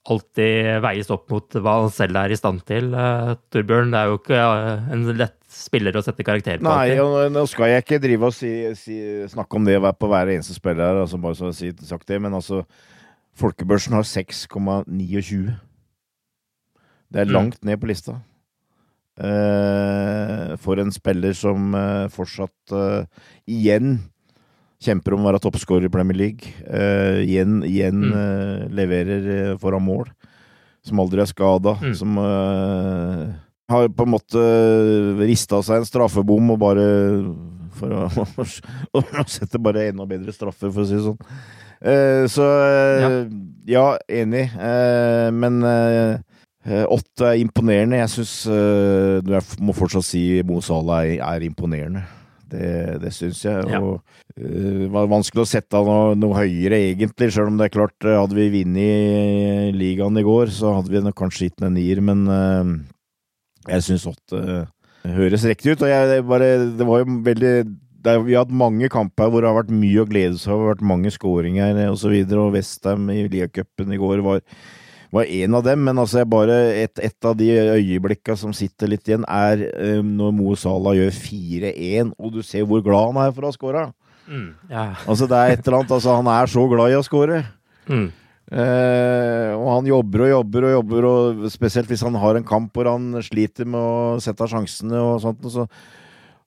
alltid 0.09 0.79
veies 0.85 1.11
opp 1.13 1.29
mot 1.33 1.59
hva 1.61 1.75
han 1.83 1.93
selv 1.93 2.19
er 2.21 2.33
i 2.33 2.39
stand 2.39 2.63
til. 2.69 2.91
Uh, 2.95 3.35
Torbjørn, 3.53 3.93
det 3.93 4.01
er 4.01 4.13
jo 4.13 4.21
ikke 4.21 4.39
uh, 4.41 4.93
en 4.95 5.05
lett 5.19 5.37
spiller 5.53 5.97
å 5.97 6.03
sette 6.05 6.25
karakter 6.27 6.61
på. 6.61 6.69
Nei, 6.69 6.97
og 7.03 7.33
nå 7.33 7.45
skal 7.51 7.73
jeg 7.73 7.85
ikke 7.85 8.01
drive 8.03 8.31
og 8.31 8.37
si, 8.37 8.53
si, 8.79 8.99
snakke 9.33 9.59
om 9.59 9.69
det 9.69 9.79
på 9.81 10.11
hver 10.11 10.33
eneste 10.35 10.57
spiller 10.57 10.87
her, 10.87 11.03
altså 11.05 11.21
bare 11.21 11.39
så 11.39 11.53
si, 11.57 11.73
sagt 11.89 12.09
det, 12.11 12.21
men 12.25 12.37
altså 12.37 12.65
Folkebørsen 13.39 13.95
har 13.95 14.07
6,29. 14.09 15.53
Det 17.09 17.21
er 17.23 17.29
mm. 17.29 17.35
langt 17.37 17.61
ned 17.65 17.79
på 17.81 17.91
lista. 17.91 18.19
Uh, 19.19 20.55
for 20.63 20.81
en 20.83 20.93
spiller 20.95 21.35
som 21.35 21.75
fortsatt 22.15 22.75
igjen 23.51 23.99
Kjemper 24.79 25.17
om 25.17 25.25
å 25.25 25.33
være 25.33 25.41
toppskårer 25.43 25.89
i 25.89 25.91
Premier 25.91 26.19
League. 26.19 26.53
Uh, 26.63 27.19
igjen, 27.25 27.59
igjen 27.67 27.99
mm. 27.99 28.15
uh, 28.15 28.67
leverer 28.79 29.25
uh, 29.27 29.53
foran 29.59 29.83
mål. 29.83 30.07
Som 30.87 31.03
aldri 31.03 31.25
er 31.25 31.31
skada. 31.31 31.75
Mm. 31.83 31.95
Som 31.99 32.19
har 33.69 33.89
på 33.93 34.05
en 34.07 34.13
måte 34.15 34.43
rista 35.19 35.59
seg 35.67 35.83
en 35.83 35.89
straffebom 35.89 36.55
og 36.55 36.61
bare 36.63 36.85
For 37.77 37.93
å, 37.93 38.05
å 39.03 39.25
sette 39.29 39.61
bare 39.61 39.89
enda 39.91 40.07
bedre 40.09 40.33
straffer, 40.33 40.71
for 40.71 40.85
å 40.85 40.89
si 40.89 40.97
det 40.97 41.03
sånn. 41.05 41.19
så 42.33 42.47
ja. 43.03 43.11
ja, 43.69 43.85
enig. 44.09 44.47
men 45.35 45.61
åtte 46.87 47.29
er 47.35 47.43
imponerende. 47.43 48.01
Jeg 48.01 48.15
syns 48.15 48.35
Jeg 48.49 49.61
må 49.61 49.77
fortsatt 49.77 50.07
si 50.07 50.25
Mo 50.47 50.63
Salah 50.65 51.05
er, 51.05 51.19
er 51.27 51.47
imponerende. 51.51 52.07
Det, 52.49 52.69
det 53.03 53.13
syns 53.17 53.43
jeg. 53.45 53.65
Ja. 53.69 53.81
Og 53.83 53.99
uh, 54.41 54.85
var 54.95 55.11
vanskelig 55.11 55.45
å 55.45 55.49
sette 55.49 55.83
noe, 55.85 56.15
noe 56.19 56.39
høyere, 56.39 56.81
egentlig. 56.91 57.31
Selv 57.35 57.53
om 57.53 57.59
det 57.61 57.69
er 57.69 57.75
klart, 57.75 57.97
eh, 58.05 58.17
hadde 58.17 58.39
vi 58.39 58.49
vunnet 58.55 59.77
ligaen 59.77 60.21
i 60.21 60.25
går, 60.27 60.55
så 60.55 60.79
hadde 60.79 60.93
vi 60.93 61.17
kanskje 61.19 61.51
gitt 61.51 61.67
en 61.67 61.77
nier. 61.77 62.01
Men 62.05 62.25
uh, 62.31 62.73
jeg 63.69 63.87
syns 63.91 64.09
åtte 64.09 64.41
uh, 64.41 64.65
høres 65.19 65.45
riktig 65.49 65.77
ut. 65.77 65.85
Og 65.85 65.93
jeg, 65.93 66.09
det, 66.13 66.25
bare, 66.29 66.55
det 66.79 66.89
var 66.89 67.05
jo 67.05 67.21
veldig 67.29 67.55
er, 68.09 68.21
vi 68.25 68.37
har 68.37 68.47
hatt 68.47 68.55
mange 68.55 68.89
kamper 68.93 69.31
hvor 69.31 69.43
det 69.43 69.51
har 69.51 69.59
vært 69.59 69.75
mye 69.75 70.03
å 70.03 70.09
glede 70.09 70.39
seg 70.41 70.55
over, 70.55 70.73
vært 70.73 70.85
mange 70.87 71.13
skåringer 71.13 71.75
osv. 71.75 71.93
Og, 71.93 71.99
så 72.03 72.13
videre, 72.13 72.45
og 72.45 72.55
Westham 72.57 73.09
i 73.13 73.25
ligacupen 73.29 73.93
i 73.93 74.01
går 74.01 74.23
var 74.25 74.43
var 75.15 75.25
en 75.25 75.57
av 75.57 75.65
dem, 75.65 75.85
men 75.87 76.01
altså 76.01 76.25
bare 76.29 76.57
et, 76.83 77.01
et, 77.01 77.17
av 77.25 77.37
de 77.39 77.49
øyeblikka 77.79 78.37
som 78.37 78.53
sitter 78.57 78.91
litt 78.93 79.09
igjen, 79.09 79.25
er 79.25 79.65
um, 80.01 80.13
når 80.21 80.35
Mo 80.37 80.55
Salah 80.59 80.97
gjør 80.99 81.15
4-1, 81.17 82.15
og 82.19 82.35
du 82.37 82.43
ser 82.45 82.67
hvor 82.69 82.85
glad 82.85 83.13
han 83.13 83.23
er 83.25 83.35
for 83.35 83.47
å 83.47 83.53
ha 83.53 83.57
skåra. 83.57 83.85
Mm, 84.29 84.49
ja. 84.69 84.89
Altså, 85.09 85.29
det 85.29 85.37
er 85.39 85.55
et 85.55 85.63
eller 85.65 85.79
annet 85.79 85.93
Altså, 85.97 86.17
han 86.19 86.27
er 86.29 86.51
så 86.53 86.65
glad 86.69 86.93
i 86.93 86.99
å 86.99 87.05
skåre. 87.07 87.39
Mm. 87.89 88.11
Eh, 88.49 89.53
og 89.57 89.71
han 89.75 89.89
jobber 89.89 90.27
og 90.27 90.33
jobber 90.35 90.67
og 90.69 90.75
jobber, 90.75 91.07
og 91.09 91.49
spesielt 91.53 91.89
hvis 91.89 92.05
han 92.05 92.17
har 92.21 92.37
en 92.37 92.47
kamp 92.49 92.77
hvor 92.77 92.93
han 92.93 93.17
sliter 93.25 93.69
med 93.69 93.81
å 93.81 94.21
sette 94.25 94.45
av 94.45 94.53
sjansene 94.53 95.01
og 95.01 95.23
sånt. 95.25 95.41
Og 95.49 95.57
så, 95.57 95.67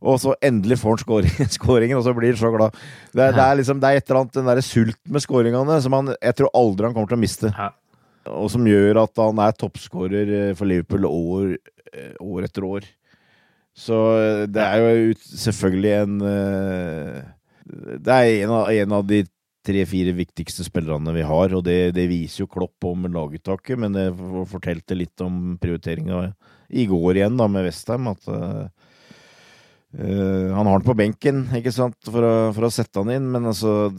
og 0.02 0.22
så 0.22 0.38
endelig 0.46 0.78
får 0.84 1.02
han 1.02 1.50
skåringen, 1.58 1.98
og 1.98 2.06
så 2.06 2.14
blir 2.14 2.36
han 2.36 2.42
så 2.46 2.54
glad. 2.54 2.78
Det, 3.10 3.26
det, 3.26 3.42
er 3.42 3.58
liksom, 3.58 3.82
det 3.82 3.90
er 3.90 4.02
et 4.02 4.06
eller 4.06 4.22
annet 4.22 4.38
den 4.38 4.50
derre 4.54 4.70
sulten 4.70 5.18
med 5.18 5.26
skåringene 5.26 5.82
som 5.82 5.98
han, 5.98 6.14
jeg 6.22 6.38
tror 6.38 6.54
aldri 6.62 6.90
han 6.90 6.98
kommer 6.98 7.10
til 7.10 7.18
å 7.18 7.26
miste. 7.26 7.56
Ja 7.58 7.74
og 8.30 8.50
som 8.54 8.66
gjør 8.68 9.02
at 9.02 9.22
han 9.22 9.42
er 9.42 9.58
toppskårer 9.58 10.34
eh, 10.38 10.56
for 10.58 10.70
Liverpool 10.70 11.08
år, 11.10 11.54
eh, 11.94 12.16
år, 12.22 12.46
etter 12.46 12.68
år. 12.68 12.88
Så 13.78 13.98
eh, 14.20 14.48
det 14.52 14.66
er 14.66 14.82
jo 14.82 15.14
selvfølgelig 15.18 15.94
en 16.02 16.18
Det 18.02 18.12
er 18.12 18.44
en 18.44 18.52
av, 18.52 18.70
en 18.70 18.94
av 18.98 19.06
de 19.08 19.24
tre-fire 19.66 20.14
viktigste 20.18 20.66
spillerne 20.66 21.14
vi 21.14 21.24
har, 21.26 21.54
og 21.54 21.64
det, 21.64 21.94
det 21.96 22.08
viser 22.10 22.44
jo 22.44 22.50
Klopp 22.52 22.84
om 22.90 23.06
laguttaket, 23.06 23.78
men 23.80 23.94
det 23.94 24.08
fortalte 24.50 24.98
litt 24.98 25.22
om 25.22 25.58
prioriteringa 25.62 26.32
i 26.74 26.88
går 26.90 27.20
igjen 27.20 27.38
da 27.38 27.46
med 27.52 27.68
Westham, 27.68 28.10
at 28.10 28.26
uh, 28.26 28.66
han 29.94 30.66
har 30.66 30.80
den 30.80 30.88
på 30.88 30.98
benken, 30.98 31.44
ikke 31.60 31.74
sant, 31.76 32.00
for 32.08 32.26
å, 32.26 32.34
for 32.58 32.66
å 32.66 32.74
sette 32.74 33.04
han 33.04 33.14
inn, 33.14 33.30
men 33.36 33.52
altså 33.52 33.92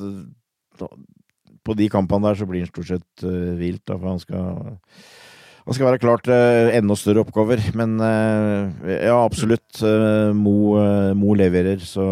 på 1.66 1.76
de 1.78 1.88
kampene 1.92 2.30
der 2.30 2.38
så 2.38 2.48
blir 2.48 2.64
han 2.64 2.70
stort 2.72 2.90
sett 2.90 3.26
uh, 3.26 3.52
vilt, 3.58 3.84
da, 3.88 3.98
for 3.98 4.12
han 4.12 4.22
skal 4.22 4.46
han 5.62 5.76
skal 5.76 5.86
være 5.86 6.00
klar 6.02 6.18
til 6.26 6.72
enda 6.74 6.94
større 6.98 7.22
oppgaver. 7.22 7.60
Men 7.78 7.94
uh, 8.02 8.88
ja, 8.90 9.14
absolutt. 9.20 9.68
Uh, 9.78 10.34
Mo, 10.34 10.74
Mo, 11.14 11.36
leverer, 11.38 11.78
så 11.86 12.04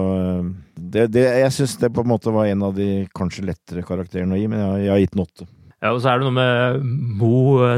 det, 0.77 1.09
det, 1.17 1.25
Jeg 1.43 1.57
syns 1.57 1.75
det 1.83 1.91
på 1.95 2.05
en 2.05 2.13
måte 2.13 2.31
var 2.35 2.47
en 2.47 2.69
av 2.69 2.77
de 2.79 3.09
kanskje 3.17 3.49
lettere 3.49 3.83
karakterene 3.87 4.39
å 4.39 4.39
gi, 4.39 4.47
men 4.51 4.63
jeg, 4.63 4.85
jeg 4.87 4.95
har 4.95 5.03
gitt 5.03 5.17
den 5.17 5.27
åtte. 5.27 5.49
Ja, 5.81 5.95
og 5.95 6.03
så 6.05 6.11
er 6.11 6.21
det 6.21 6.27
noe 6.27 6.37
med 6.37 6.83
Mo 7.17 7.31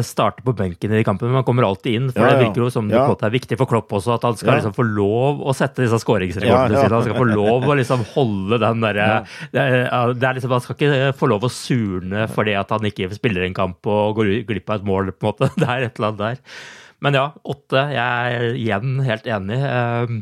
starter 0.03 0.43
på 0.43 0.55
benken 0.59 0.91
i 0.99 1.05
kampen, 1.07 1.31
men 1.31 1.39
han 1.39 1.47
kommer 1.47 1.69
alltid 1.69 1.99
inn. 1.99 2.09
For 2.11 2.19
ja, 2.19 2.33
ja. 2.33 2.35
det 2.35 2.49
virker 2.49 2.65
jo 2.65 2.71
som 2.75 2.89
ja. 2.91 3.05
det 3.07 3.29
er 3.29 3.35
viktig 3.37 3.59
for 3.61 3.71
Klopp 3.71 3.95
også, 3.95 4.17
at 4.17 4.27
han 4.27 4.39
skal 4.41 4.59
liksom 4.59 4.75
få 4.75 4.87
lov 4.89 5.45
å 5.47 5.55
sette 5.55 5.85
disse 5.85 6.01
skåringsrekordene 6.03 6.81
sine. 6.81 6.97
Han 6.97 7.07
skal 7.07 7.21
få 7.21 7.29
lov 7.31 7.69
å 7.71 7.77
liksom 7.79 8.03
holde 8.17 8.59
den 8.65 8.83
derre 8.83 9.07
det, 9.55 9.63
det, 9.63 10.27
er 10.27 10.41
liksom, 10.41 10.57
Han 10.57 10.65
skal 10.67 10.79
ikke 10.81 11.15
få 11.21 11.31
lov 11.31 11.47
å 11.47 11.53
surne 11.53 12.27
fordi 12.33 12.59
at 12.59 12.75
han 12.75 12.91
ikke 12.91 13.13
spiller 13.15 13.47
en 13.47 13.57
kamp 13.57 13.87
og 13.87 14.19
går 14.19 14.35
glipp 14.51 14.75
av 14.75 14.81
et 14.81 14.91
mål, 14.91 15.15
på 15.15 15.29
en 15.29 15.31
måte. 15.31 15.53
Det 15.63 15.71
er 15.71 15.87
et 15.87 16.03
eller 16.03 16.11
annet 16.11 16.23
der. 16.27 16.61
Men 17.03 17.19
ja, 17.19 17.25
åtte. 17.55 17.87
Jeg 17.95 18.35
er 18.35 18.59
igjen 18.59 18.99
helt 19.07 19.27
enig. 19.31 19.63
Eh, 19.63 20.19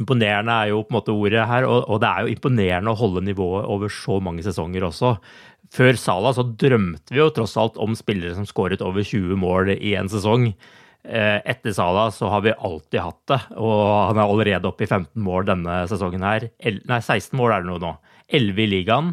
imponerende 0.00 0.54
er 0.54 0.70
jo 0.70 0.82
på 0.82 0.94
en 0.94 0.98
måte 1.00 1.14
ordet 1.14 1.46
her, 1.50 1.66
og, 1.68 1.84
og 1.90 2.00
det 2.02 2.10
er 2.10 2.24
jo 2.24 2.32
imponerende 2.32 2.92
å 2.92 2.98
holde 2.98 3.24
nivået 3.26 3.66
over 3.70 3.92
så 3.92 4.18
mange 4.24 4.44
sesonger 4.46 4.86
også. 4.88 5.16
Før 5.72 5.96
Sala 5.96 6.34
så 6.36 6.44
drømte 6.44 7.14
vi 7.14 7.20
jo 7.22 7.30
tross 7.32 7.56
alt 7.60 7.78
om 7.80 7.94
spillere 7.96 8.36
som 8.36 8.46
skåret 8.48 8.84
over 8.84 9.04
20 9.06 9.38
mål 9.40 9.72
i 9.78 9.94
en 9.96 10.10
sesong. 10.12 10.50
Eh, 11.02 11.38
etter 11.48 11.72
Sala 11.74 12.10
så 12.14 12.28
har 12.30 12.44
vi 12.44 12.52
alltid 12.52 13.00
hatt 13.00 13.22
det, 13.32 13.38
og 13.56 13.80
han 14.10 14.20
er 14.20 14.26
allerede 14.26 14.68
oppe 14.68 14.84
i 14.84 14.90
15 14.90 15.16
mål 15.24 15.48
denne 15.48 15.80
sesongen 15.90 16.26
her. 16.26 16.46
Nei, 16.60 17.00
16 17.00 17.32
mål 17.40 17.56
er 17.56 17.64
det 17.64 17.80
nå. 17.82 17.94
11 18.32 18.62
i 18.62 18.66
ligaen 18.70 19.10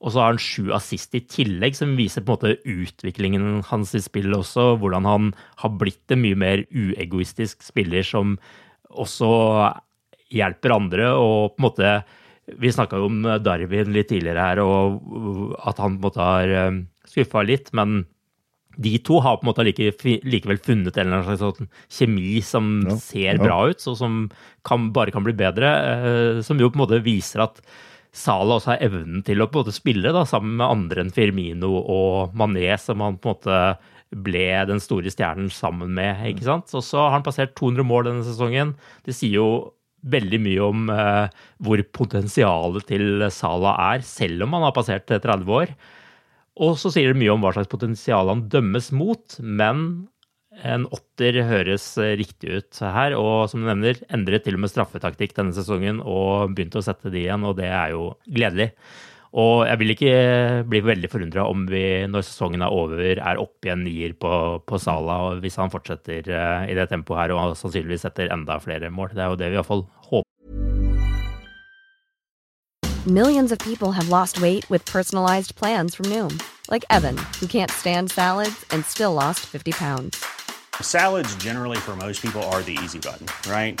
Og 0.00 0.10
så 0.10 0.22
har 0.22 0.32
han 0.32 0.40
sju 0.40 0.70
assist 0.72 1.12
i 1.14 1.20
tillegg, 1.28 1.76
som 1.76 1.98
viser 1.98 2.24
på 2.24 2.32
en 2.32 2.38
måte 2.38 2.54
utviklingen 2.64 3.60
hans 3.68 3.92
i 3.94 4.00
spillet 4.00 4.38
også. 4.38 4.78
Hvordan 4.80 5.04
han 5.04 5.28
har 5.60 5.76
blitt 5.76 6.14
en 6.14 6.22
mye 6.22 6.38
mer 6.38 6.64
uegoistisk 6.72 7.60
spiller 7.66 8.06
som 8.06 8.38
også 8.88 9.28
hjelper 10.32 10.72
andre. 10.78 11.12
Og 11.18 11.52
på 11.52 11.60
en 11.60 11.66
måte 11.66 11.92
Vi 12.58 12.72
snakka 12.72 12.98
jo 12.98 13.10
om 13.10 13.20
Darwin 13.44 13.92
litt 13.94 14.10
tidligere 14.10 14.46
her, 14.48 14.62
og 14.64 15.58
at 15.66 15.78
han 15.82 15.98
på 15.98 16.00
en 16.00 16.06
måte 16.08 16.24
har 16.24 16.54
eh, 16.62 16.80
skuffa 17.08 17.44
litt. 17.46 17.70
Men 17.76 18.02
de 18.80 18.94
to 19.04 19.20
har 19.20 19.38
på 19.38 19.44
en 19.44 19.50
måte 19.50 19.66
like, 19.66 19.92
likevel 20.24 20.60
funnet 20.62 20.96
en 20.96 21.06
eller 21.06 21.20
annen 21.20 21.38
slags 21.38 21.60
sånn 21.60 21.70
kjemi 21.90 22.40
som 22.46 22.72
ja, 22.86 22.96
ser 23.02 23.36
ja. 23.36 23.42
bra 23.42 23.62
ut, 23.70 23.84
og 23.90 23.98
som 23.98 24.24
kan, 24.66 24.90
bare 24.96 25.14
kan 25.14 25.26
bli 25.26 25.36
bedre. 25.36 25.70
Eh, 25.70 26.42
som 26.46 26.60
jo 26.60 26.70
på 26.70 26.78
en 26.80 26.84
måte 26.86 27.04
viser 27.04 27.46
at 27.46 27.62
Salah 28.10 28.56
også 28.58 28.72
har 28.72 28.80
evnen 28.88 29.22
til 29.22 29.38
å 29.38 29.46
på 29.46 29.60
en 29.60 29.66
måte 29.68 29.76
spille 29.76 30.10
da, 30.10 30.24
sammen 30.26 30.56
med 30.58 30.66
andre 30.66 31.04
enn 31.04 31.12
Firmino 31.14 31.76
og 31.78 32.34
Mané, 32.34 32.72
som 32.82 33.02
han 33.04 33.20
på 33.22 33.30
en 33.30 33.36
måte 33.36 33.60
ble 34.10 34.48
den 34.66 34.82
store 34.82 35.12
stjernen 35.12 35.50
sammen 35.54 35.92
med. 35.94 36.24
ikke 36.32 36.48
sant? 36.48 36.72
Og 36.74 36.82
så 36.82 37.04
har 37.04 37.14
han 37.14 37.26
passert 37.26 37.54
200 37.58 37.86
mål 37.86 38.08
denne 38.08 38.26
sesongen. 38.26 38.74
Det 39.06 39.14
sier 39.14 39.38
jo 39.38 39.50
veldig 40.02 40.40
mye 40.42 40.60
om 40.64 40.92
eh, 40.94 41.40
hvor 41.64 41.82
potensialet 41.96 42.86
til 42.88 43.26
Sala 43.34 43.74
er, 43.92 44.04
selv 44.06 44.46
om 44.46 44.56
han 44.56 44.68
har 44.68 44.76
passert 44.76 45.10
30 45.10 45.50
år. 45.56 45.74
Og 46.60 46.76
så 46.80 46.92
sier 46.92 47.12
det 47.12 47.20
mye 47.20 47.34
om 47.34 47.44
hva 47.44 47.52
slags 47.56 47.70
potensial 47.72 48.30
han 48.32 48.46
dømmes 48.52 48.90
mot, 48.96 49.36
men 49.40 49.84
en 50.66 50.86
åtter 50.92 51.38
høres 51.46 51.92
eh, 52.00 52.16
riktig 52.20 52.56
ut 52.56 52.80
her, 52.82 53.14
og 53.18 53.46
som 53.50 53.62
du 53.62 53.68
nevner, 53.68 54.00
endret 54.12 54.44
til 54.46 54.58
og 54.58 54.64
med 54.64 54.72
straffetaktikk 54.72 55.36
denne 55.36 55.54
sesongen 55.56 56.02
og 56.02 56.56
begynte 56.56 56.80
å 56.80 56.84
sette 56.84 57.12
de 57.12 57.24
igjen, 57.24 57.46
og 57.46 57.56
det 57.60 57.70
er 57.70 57.94
jo 57.94 58.10
gledelig. 58.26 58.72
Og 59.30 59.62
jeg 59.68 59.78
vil 59.78 59.92
ikke 59.94 60.14
bli 60.66 60.80
veldig 60.82 61.10
forundra 61.10 61.44
om 61.46 61.62
vi, 61.70 61.84
når 62.10 62.24
sesongen 62.26 62.64
er 62.66 62.74
over, 62.74 62.98
er 62.98 63.38
oppe 63.38 63.68
i 63.68 63.70
en 63.70 63.84
nier 63.86 64.16
på, 64.18 64.32
på 64.66 64.80
Sala, 64.82 65.18
og 65.28 65.44
hvis 65.44 65.58
han 65.60 65.70
fortsetter 65.70 66.26
uh, 66.34 66.66
i 66.66 66.74
det 66.74 66.88
tempoet 66.90 67.20
her 67.22 67.34
og 67.36 67.54
sannsynligvis 67.58 68.08
setter 68.08 68.32
enda 68.34 68.58
flere 68.58 68.90
mål. 68.90 69.14
Det 69.14 69.22
er 69.22 69.30
jo 69.30 69.38
det 69.38 69.52
vi 69.52 69.60
iallfall 69.60 69.86
håper. 70.10 70.26
Millions 73.06 73.52
of 73.52 73.58
people 73.60 73.92
have 73.92 74.10
lost 74.10 74.42
weight 74.42 74.68
with 74.68 74.84
personalized 74.84 75.54
plans 75.54 75.94
from 75.94 76.06
Noom, 76.10 76.34
like 76.68 76.84
Evan, 76.90 77.16
who 77.38 77.46
can't 77.46 77.70
stand 77.70 78.10
salads 78.10 78.66
and 78.72 78.84
still 78.84 79.14
lost 79.14 79.40
50 79.46 79.72
pounds. 79.72 80.24
Salads, 80.82 81.34
generally, 81.36 81.78
for 81.78 81.94
most 81.94 82.20
people, 82.20 82.42
are 82.52 82.62
the 82.62 82.76
easy 82.82 82.98
button, 82.98 83.26
right? 83.50 83.80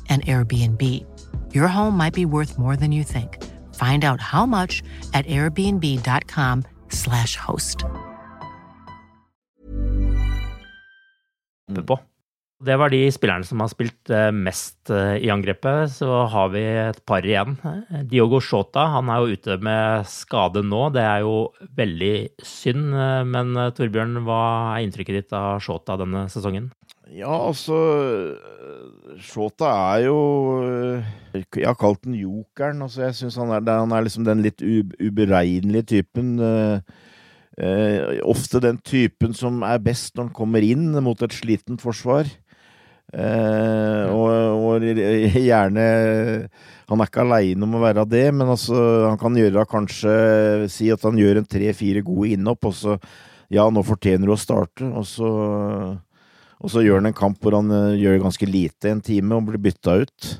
an 0.11 0.21
Airbnb. 0.27 0.83
Your 1.55 1.67
home 1.67 1.95
might 1.95 2.13
be 2.13 2.25
worth 2.25 2.57
more 2.59 2.75
than 2.75 2.91
you 2.91 3.03
think. 3.03 3.39
Find 3.75 4.03
out 4.03 4.19
how 4.19 4.45
much 4.45 4.83
at 5.13 5.25
airbnb.com 5.25 6.63
slash 6.89 7.37
host. 7.37 7.85
Det 12.61 12.75
var 12.77 12.91
de 12.93 12.99
spillerne 13.09 13.47
som 13.47 13.61
har 13.63 13.71
spilt 13.71 14.11
eh, 14.13 14.27
mest 14.35 14.91
eh, 14.93 15.15
i 15.23 15.31
angrepet. 15.33 15.89
Så 15.95 16.09
har 16.29 16.51
vi 16.53 16.61
et 16.61 16.99
par 17.09 17.25
igjen. 17.25 17.55
Diogo 18.11 18.41
Shota 18.43 18.83
han 18.93 19.09
er 19.09 19.23
jo 19.23 19.37
ute 19.39 19.57
med 19.65 20.05
skade 20.11 20.61
nå. 20.67 20.83
Det 20.93 21.01
er 21.01 21.23
jo 21.25 21.47
veldig 21.79 22.13
synd. 22.45 22.91
Eh, 22.93 23.23
men 23.25 23.55
Torbjørn, 23.77 24.19
hva 24.27 24.43
er 24.75 24.85
inntrykket 24.85 25.23
ditt 25.23 25.33
av 25.37 25.63
Shota 25.63 25.97
denne 26.03 26.27
sesongen? 26.29 26.69
Ja, 27.11 27.33
altså 27.33 27.75
Shota 29.21 29.69
er 29.95 30.05
jo 30.07 30.17
Jeg 31.33 31.65
har 31.67 31.77
kalt 31.79 32.03
den 32.03 32.17
jokeren. 32.19 32.81
Altså, 32.83 33.05
jeg 33.07 33.17
syns 33.19 33.39
han, 33.39 33.53
han, 33.53 33.95
er 33.95 34.05
liksom 34.05 34.27
den 34.27 34.43
litt 34.43 34.61
uberegnelige 34.61 35.87
typen. 35.95 36.37
Eh, 36.41 38.19
ofte 38.23 38.61
den 38.63 38.79
typen 38.83 39.35
som 39.37 39.61
er 39.67 39.81
best 39.83 40.15
når 40.15 40.29
han 40.29 40.35
kommer 40.35 40.63
inn 40.63 40.95
mot 41.03 41.19
et 41.21 41.35
slitent 41.35 41.83
forsvar. 41.83 42.29
Eh, 43.11 44.03
og, 44.07 44.29
og, 44.55 44.85
gjerne 45.35 45.85
Han 46.87 47.01
er 47.03 47.09
ikke 47.09 47.25
aleine 47.25 47.65
om 47.67 47.73
å 47.75 47.81
være 47.83 48.05
det, 48.07 48.29
men 48.31 48.53
altså, 48.53 48.77
han 49.09 49.19
kan 49.19 49.35
gjøre 49.35 49.65
kanskje 49.67 50.13
Si 50.71 50.87
at 50.95 51.03
han 51.03 51.19
gjør 51.19 51.41
en 51.41 51.49
tre-fire 51.51 52.05
gode 52.07 52.29
innhopp, 52.37 52.69
og 52.69 52.77
så 52.77 52.95
Ja, 53.51 53.65
nå 53.67 53.83
fortjener 53.83 54.31
du 54.31 54.31
å 54.31 54.39
starte, 54.39 54.87
og 54.87 55.03
så 55.09 55.31
og 56.61 56.69
så 56.69 56.83
gjør 56.85 57.01
han 57.01 57.09
en 57.09 57.17
kamp 57.17 57.41
hvor 57.41 57.57
han 57.57 57.73
uh, 57.73 57.97
gjør 57.97 58.21
ganske 58.21 58.47
lite 58.49 58.91
en 58.91 59.03
time 59.03 59.37
og 59.37 59.49
blir 59.49 59.61
bytta 59.61 59.97
ut. 60.03 60.31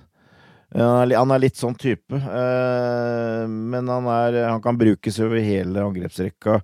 Uh, 0.72 1.04
han 1.10 1.34
er 1.34 1.42
litt 1.42 1.60
sånn 1.60 1.76
type, 1.76 2.16
uh, 2.16 3.46
men 3.50 3.90
han, 3.90 4.10
er, 4.14 4.44
han, 4.46 4.62
kan 4.64 4.78
brukes 4.80 5.18
over 5.24 5.42
hele 5.42 5.88
angrepsrekka. 5.88 6.62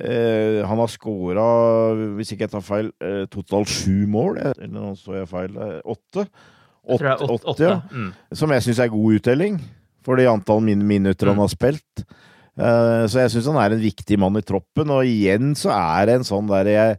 han 0.00 0.80
har 0.80 0.88
scora, 0.88 1.44
hvis 2.16 2.30
ikke 2.32 2.46
jeg 2.46 2.52
tar 2.54 2.62
feil, 2.64 2.88
totalt 3.28 3.68
sju 3.68 4.06
mål. 4.08 4.38
Eller 4.38 4.70
nå 4.72 4.94
så 4.96 5.18
jeg 5.18 5.28
feil. 5.28 5.58
Åtte. 5.84 6.24
Åtte, 6.80 7.12
åtte, 7.26 7.46
åtte 7.52 7.66
ja. 7.66 7.74
mm. 7.92 8.08
Som 8.32 8.54
jeg 8.54 8.64
syns 8.64 8.80
er 8.80 8.92
god 8.94 9.18
uttelling 9.18 9.58
for 10.06 10.16
det 10.16 10.30
antall 10.30 10.62
min 10.64 10.80
minutter 10.86 11.28
mm. 11.28 11.34
han 11.34 11.42
har 11.42 11.50
spilt. 11.52 12.04
så 12.56 13.20
jeg 13.20 13.32
syns 13.34 13.50
han 13.50 13.58
er 13.60 13.74
en 13.76 13.82
viktig 13.82 14.16
mann 14.18 14.38
i 14.40 14.44
troppen, 14.46 14.88
og 14.94 15.04
igjen 15.04 15.52
så 15.58 15.74
er 15.76 16.08
det 16.08 16.16
en 16.16 16.26
sånn 16.30 16.48
der 16.48 16.70
jeg 16.70 16.96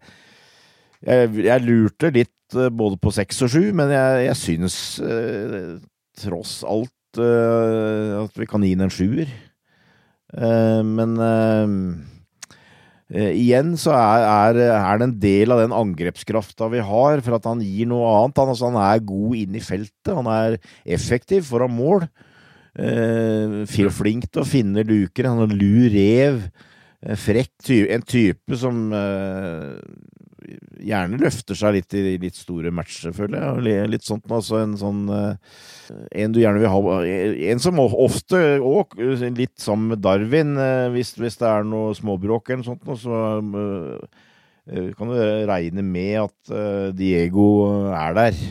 jeg, 1.01 1.31
jeg, 1.47 1.65
lurte 1.65 2.11
litt 2.13 2.57
uh, 2.57 2.69
både 2.69 2.99
på 3.01 3.13
seks 3.15 3.41
og 3.45 3.53
sju, 3.53 3.63
men 3.77 3.93
jeg, 3.93 4.25
jeg 4.27 4.39
synes 4.39 4.75
eh, 5.05 5.75
tross 6.21 6.61
alt 6.67 7.21
eh, 7.21 8.15
at 8.21 8.37
vi 8.37 8.47
kan 8.49 8.63
gi 8.65 8.75
den 8.75 8.87
en 8.87 8.93
sjuer. 8.93 9.31
men 10.31 11.17
igjen 13.11 13.73
så 13.75 13.91
er, 13.97 14.23
er, 14.23 14.59
er, 14.71 14.99
det 14.99 15.07
en 15.09 15.15
del 15.19 15.51
av 15.51 15.59
den 15.59 15.75
angrepskrafta 15.75 16.69
vi 16.71 16.79
har, 16.87 17.19
for 17.25 17.35
at 17.35 17.49
han 17.49 17.63
gir 17.65 17.89
noe 17.91 18.07
annet. 18.13 18.39
Han, 18.39 18.53
altså, 18.53 18.69
han 18.69 18.79
er 18.79 19.03
god 19.09 19.35
inn 19.41 19.57
i 19.59 19.63
feltet, 19.63 20.13
han 20.15 20.29
er 20.31 20.55
effektiv 20.85 21.49
foran 21.49 21.75
mål. 21.75 22.07
flink 23.97 24.29
til 24.29 24.43
å 24.43 24.47
finne 24.47 24.87
luker. 24.87 25.27
Han 25.27 25.43
er 25.43 25.57
lur 25.57 25.89
rev. 25.91 26.45
Frekk, 27.19 27.73
en 27.91 28.07
type 28.07 28.61
som 28.61 28.87
gjerne 30.81 31.19
løfter 31.21 31.57
seg 31.57 31.75
litt 31.75 31.95
i 31.97 32.15
litt 32.21 32.37
store 32.39 32.71
matcher, 32.73 33.13
føler 33.15 33.61
jeg. 33.65 33.89
Litt 33.91 34.07
sånt, 34.07 34.25
altså 34.31 34.61
en 34.61 34.73
sånn 34.79 35.03
eh, 35.13 35.59
En 36.23 36.33
du 36.33 36.41
gjerne 36.41 36.61
vil 36.61 36.71
ha 36.71 36.97
En 37.51 37.61
som 37.61 37.81
ofte 37.81 38.41
òg, 38.57 38.97
litt 39.37 39.57
sammen 39.61 39.93
med 39.93 40.03
Darwin, 40.03 40.55
eh, 40.57 40.87
hvis, 40.95 41.13
hvis, 41.19 41.39
det 41.41 41.49
er 41.49 41.67
noe 41.67 41.93
småbråk 41.97 42.49
eller 42.49 42.63
noe 42.63 42.71
sånt, 42.71 42.91
så 43.03 43.21
eh, 43.37 44.89
kan 44.97 45.09
du 45.09 45.17
regne 45.49 45.83
med 45.85 46.19
at 46.21 46.51
Diego 46.95 47.47
er 47.97 48.13
der. 48.15 48.43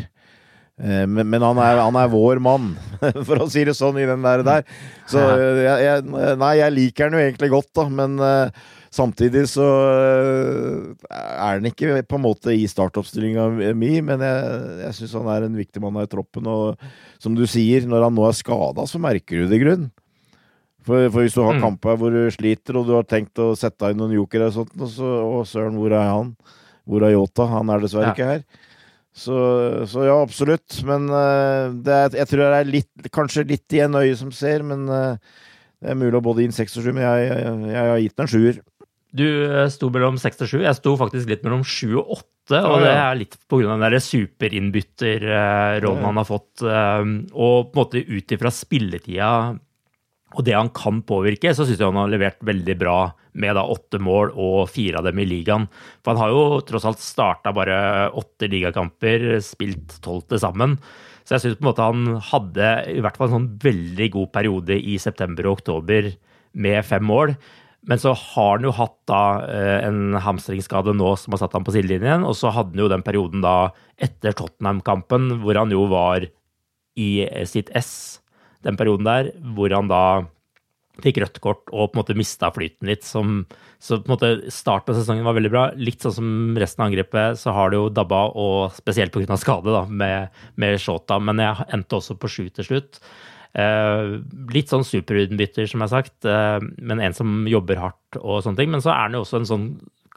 Eh, 0.80 1.06
men, 1.06 1.26
men 1.28 1.44
han, 1.44 1.60
er, 1.60 1.78
han, 1.82 1.96
er, 2.00 2.10
vår 2.12 2.40
mann, 2.42 2.72
for 3.28 3.44
å 3.44 3.48
si 3.52 3.66
det 3.68 3.76
sånn, 3.76 3.98
i 4.00 4.08
den 4.08 4.24
der. 4.24 4.44
der. 4.46 4.66
Så 5.10 5.20
eh, 5.20 5.62
jeg, 5.66 5.86
jeg, 5.86 6.36
Nei, 6.40 6.52
jeg 6.62 6.76
liker 6.76 7.08
han 7.08 7.16
jo 7.18 7.24
egentlig 7.24 7.50
godt, 7.52 7.70
da, 7.76 7.86
men 8.00 8.16
uh, 8.22 8.68
samtidig 8.94 9.44
så 9.52 9.66
uh, 9.66 11.10
er 11.10 11.58
han 11.58 11.68
ikke 11.68 12.00
på 12.08 12.16
en 12.16 12.24
måte 12.24 12.54
i 12.56 12.64
startoppstillinga 12.70 13.74
mi, 13.76 13.92
men 14.06 14.24
jeg, 14.24 14.60
jeg 14.86 14.98
syns 15.00 15.16
han 15.20 15.32
er 15.34 15.46
en 15.46 15.58
viktig 15.60 15.84
mann 15.84 16.00
i 16.00 16.08
troppen. 16.10 16.48
Og 16.48 17.20
som 17.20 17.36
du 17.36 17.44
sier, 17.50 17.84
når 17.88 18.08
han 18.08 18.16
nå 18.16 18.24
er 18.30 18.38
skada, 18.40 18.88
så 18.88 19.02
merker 19.02 19.44
du 19.44 19.50
det 19.50 19.60
i 19.60 19.64
grunn. 19.66 19.90
For, 20.80 21.10
for, 21.10 21.20
hvis 21.20 21.36
du 21.36 21.42
har 21.44 21.58
mm. 21.58 21.60
kamper 21.60 22.00
hvor 22.00 22.14
du 22.14 22.22
sliter, 22.32 22.80
og 22.80 22.88
du 22.88 22.94
har 22.96 23.04
tenkt 23.04 23.36
å 23.42 23.52
sette 23.58 23.92
inn 23.92 24.00
noen 24.00 24.16
jokere 24.16 24.48
og 24.48 24.56
sånt, 24.56 24.72
og 24.80 24.88
så 24.88 25.12
Å, 25.28 25.44
søren, 25.44 25.76
hvor 25.76 25.92
er 25.92 26.08
han? 26.08 26.32
Hvor 26.88 27.04
er 27.04 27.12
Yota? 27.12 27.44
Han 27.52 27.68
er 27.68 27.84
dessverre 27.84 28.08
ja. 28.08 28.16
ikke 28.16 28.30
her. 28.30 28.68
Så, 29.10 29.36
så, 29.90 30.04
ja, 30.06 30.16
absolutt. 30.22 30.80
Men 30.86 31.08
uh, 31.10 31.74
er, 31.74 32.18
jeg 32.20 32.28
tror 32.30 32.44
det 32.44 32.60
er 32.60 32.74
litt, 32.76 32.90
kanskje 33.14 33.48
litt 33.48 33.76
i 33.76 33.82
en 33.84 33.98
øye 33.98 34.16
som 34.18 34.30
ser, 34.34 34.64
men 34.66 34.80
uh, 34.88 35.14
det 35.80 35.92
er 35.92 35.98
mulig 35.98 36.18
å 36.18 36.24
både 36.24 36.44
gi 36.44 36.50
en 36.50 36.58
seks 36.60 36.76
og 36.78 36.84
sju, 36.84 36.92
men 36.94 37.06
jeg, 37.06 37.30
jeg, 37.30 37.54
jeg, 37.72 37.86
har 37.90 38.02
gitt 38.04 38.16
den 38.16 38.26
en 38.26 38.34
sjuer. 38.34 38.56
Du 39.10 39.26
eh, 39.26 39.68
sto 39.74 39.86
mellom 39.90 40.20
seks 40.22 40.44
og 40.44 40.48
sju. 40.52 40.60
Jeg 40.62 40.78
sto 40.78 40.92
faktisk 41.00 41.32
litt 41.32 41.42
mellom 41.42 41.64
sju 41.66 41.88
og 41.98 42.12
åtte. 42.20 42.60
Og 42.60 42.84
det 42.84 42.92
er 42.92 43.18
litt 43.18 43.34
av 43.50 43.82
den 43.82 44.04
superinnbytterrollen 44.04 46.06
han 46.06 46.20
har 46.20 46.28
fått. 46.28 46.62
Og 46.62 47.32
på 47.32 47.74
en 47.74 47.80
måte 47.80 48.04
ut 48.06 48.34
ifra 48.36 48.52
spilletida 48.54 49.30
og 50.38 50.44
det 50.46 50.54
han 50.54 50.70
kan 50.74 51.00
påvirke, 51.06 51.50
så 51.54 51.66
syns 51.66 51.80
jeg 51.80 51.90
han 51.90 51.98
har 51.98 52.10
levert 52.12 52.42
veldig 52.46 52.76
bra 52.78 52.98
med 53.40 53.56
da 53.58 53.64
åtte 53.66 53.98
mål 54.02 54.32
og 54.38 54.70
fire 54.70 55.00
av 55.00 55.08
dem 55.08 55.18
i 55.22 55.26
ligaen. 55.26 55.66
For 56.04 56.14
han 56.14 56.22
har 56.22 56.34
jo 56.34 56.60
tross 56.66 56.86
alt 56.86 57.02
starta 57.02 57.52
bare 57.54 58.10
åtte 58.18 58.50
ligakamper, 58.50 59.32
spilt 59.44 59.98
tolv 60.04 60.28
til 60.30 60.42
sammen. 60.42 60.76
Så 61.26 61.36
jeg 61.36 61.44
syns 61.44 61.58
på 61.58 61.64
en 61.64 61.70
måte 61.70 61.88
han 61.88 62.20
hadde 62.30 62.70
i 62.94 63.02
hvert 63.02 63.18
fall 63.18 63.30
en 63.30 63.36
sånn 63.38 63.50
veldig 63.62 64.10
god 64.16 64.30
periode 64.34 64.78
i 64.78 64.96
september 65.02 65.48
og 65.48 65.60
oktober 65.60 66.12
med 66.58 66.86
fem 66.86 67.04
mål. 67.06 67.34
Men 67.90 68.00
så 68.00 68.12
har 68.12 68.58
han 68.58 68.66
jo 68.66 68.74
hatt 68.76 68.96
da 69.08 69.22
eh, 69.48 69.76
en 69.86 70.18
hamstringsskade 70.20 70.92
nå 70.94 71.14
som 71.18 71.34
har 71.34 71.42
satt 71.42 71.54
ham 71.56 71.64
på 71.66 71.74
sidelinjen. 71.74 72.26
Og 72.28 72.36
så 72.38 72.52
hadde 72.54 72.76
han 72.76 72.84
jo 72.84 72.90
den 72.92 73.06
perioden 73.06 73.42
da 73.42 73.72
etter 73.98 74.36
Tottenham-kampen 74.36 75.40
hvor 75.42 75.58
han 75.58 75.72
jo 75.74 75.86
var 75.90 76.28
i 76.98 77.10
sitt 77.48 77.70
ess 77.78 78.19
den 78.66 78.78
perioden 78.78 79.08
der, 79.08 79.32
hvor 79.56 79.72
han 79.74 79.90
da 79.90 80.04
fikk 81.00 81.20
rødt 81.22 81.40
kort 81.40 81.62
og 81.70 81.90
på 81.90 81.96
en 81.96 82.00
måte 82.02 82.16
mista 82.18 82.50
flyten 82.52 82.90
litt. 82.90 83.06
Som, 83.06 83.44
så 83.82 84.00
på 84.00 84.10
en 84.10 84.14
måte 84.16 84.52
starten 84.52 84.94
av 84.94 85.00
sesongen 85.00 85.26
var 85.26 85.36
veldig 85.38 85.52
bra. 85.52 85.64
Litt 85.80 86.04
sånn 86.04 86.16
som 86.18 86.30
resten 86.60 86.84
av 86.84 86.90
angrepet, 86.90 87.40
så 87.40 87.54
har 87.56 87.72
det 87.72 87.80
jo 87.80 87.88
dabba, 87.94 88.26
og 88.36 88.76
spesielt 88.76 89.14
pga. 89.14 89.38
skade 89.40 89.74
da, 89.74 89.84
med, 89.88 90.42
med 90.60 90.78
Shota. 90.82 91.20
Men 91.22 91.42
jeg 91.42 91.68
endte 91.76 92.00
også 92.00 92.18
på 92.20 92.30
sju 92.30 92.44
til 92.48 92.68
slutt. 92.68 93.00
Eh, 93.58 94.18
litt 94.54 94.70
sånn 94.70 94.86
superutbytter, 94.86 95.66
som 95.66 95.80
jeg 95.80 95.88
har 95.88 95.94
sagt, 95.96 96.18
eh, 96.28 96.58
men 96.78 97.02
en 97.02 97.16
som 97.16 97.48
jobber 97.50 97.80
hardt 97.82 98.20
og 98.20 98.44
sånne 98.44 98.62
ting. 98.62 98.70
Men 98.74 98.84
så 98.84 98.92
er 98.94 99.08
han 99.08 99.18
jo 99.18 99.24
også 99.24 99.40
en 99.40 99.50
sånn 99.50 99.66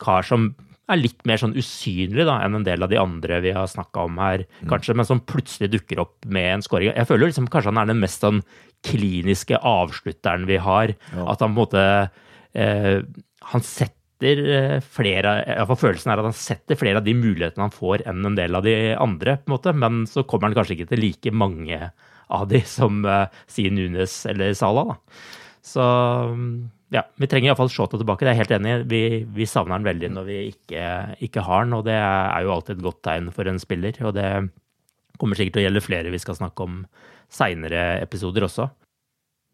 kar 0.03 0.25
som 0.27 0.51
er 0.91 0.99
litt 0.99 1.21
mer 1.27 1.39
sånn 1.39 1.55
usynlig 1.55 2.25
da, 2.27 2.39
enn 2.43 2.57
en 2.59 2.65
del 2.67 2.83
av 2.83 2.91
de 2.91 2.99
andre 2.99 3.39
vi 3.45 3.53
har 3.55 3.69
snakka 3.71 4.03
om 4.09 4.19
her, 4.19 4.43
mm. 4.43 4.67
kanskje, 4.71 4.95
men 4.99 5.07
som 5.07 5.23
plutselig 5.23 5.71
dukker 5.77 6.01
opp 6.03 6.27
med 6.27 6.49
en 6.57 6.65
scoring. 6.65 6.91
Jeg 6.91 7.09
føler 7.09 7.29
liksom 7.31 7.47
kanskje 7.51 7.71
han 7.71 7.81
er 7.83 7.91
den 7.93 8.01
mest 8.03 8.23
sånn 8.23 8.41
kliniske 8.83 9.59
avslutteren 9.63 10.47
vi 10.49 10.59
har. 10.61 10.95
Ja. 11.13 11.27
At 11.31 11.43
han 11.43 11.53
på 11.53 11.53
en 11.53 11.59
måte 11.61 11.83
eh, 12.59 12.97
Han 13.53 13.63
setter 13.63 14.41
eh, 14.55 14.77
flere 14.83 15.37
Iallfall 15.43 15.79
følelsen 15.79 16.11
er 16.11 16.21
at 16.21 16.27
han 16.29 16.35
setter 16.37 16.79
flere 16.79 16.99
av 16.99 17.07
de 17.07 17.15
mulighetene 17.15 17.67
han 17.67 17.75
får, 17.75 18.03
enn 18.09 18.27
en 18.27 18.39
del 18.39 18.59
av 18.59 18.67
de 18.67 18.75
andre, 18.95 19.37
på 19.39 19.49
en 19.49 19.55
måte, 19.55 19.75
men 19.75 20.03
så 20.09 20.25
kommer 20.27 20.49
han 20.49 20.57
kanskje 20.59 20.77
ikke 20.77 20.91
til 20.91 21.03
like 21.03 21.33
mange 21.35 21.79
av 22.33 22.49
de 22.51 22.59
som 22.67 23.03
eh, 23.07 23.31
sier 23.51 23.71
Nunes 23.71 24.19
eller 24.31 24.55
Salah, 24.57 24.93
da. 24.93 25.23
Så 25.63 25.83
ja, 26.93 27.05
vi 27.17 27.29
trenger 27.29 27.49
iallfall 27.51 27.71
Shota 27.71 27.97
tilbake, 27.97 28.25
det 28.25 28.33
er 28.33 28.35
jeg 28.35 28.43
helt 28.43 28.55
enig 28.59 28.73
i. 28.73 28.83
Vi, 28.91 29.01
vi, 29.39 29.47
savner 29.49 29.77
han 29.77 29.87
veldig 29.87 30.11
når 30.13 30.27
vi 30.27 30.39
ikke, 30.51 30.83
ikke 31.25 31.45
har 31.45 31.63
han, 31.63 31.73
og 31.77 31.87
det 31.87 31.95
er 31.97 32.43
jo 32.45 32.53
alltid 32.53 32.77
et 32.77 32.85
godt 32.85 33.01
tegn 33.07 33.31
for 33.33 33.49
en 33.49 33.61
spiller. 33.61 33.97
Og 34.05 34.13
det 34.17 34.29
kommer 35.21 35.39
sikkert 35.39 35.57
til 35.57 35.63
å 35.63 35.67
gjelde 35.67 35.85
flere 35.85 36.13
vi 36.13 36.21
skal 36.21 36.37
snakke 36.37 36.67
om 36.67 36.83
seinere 37.33 37.85
episoder 38.03 38.45
også. 38.45 38.69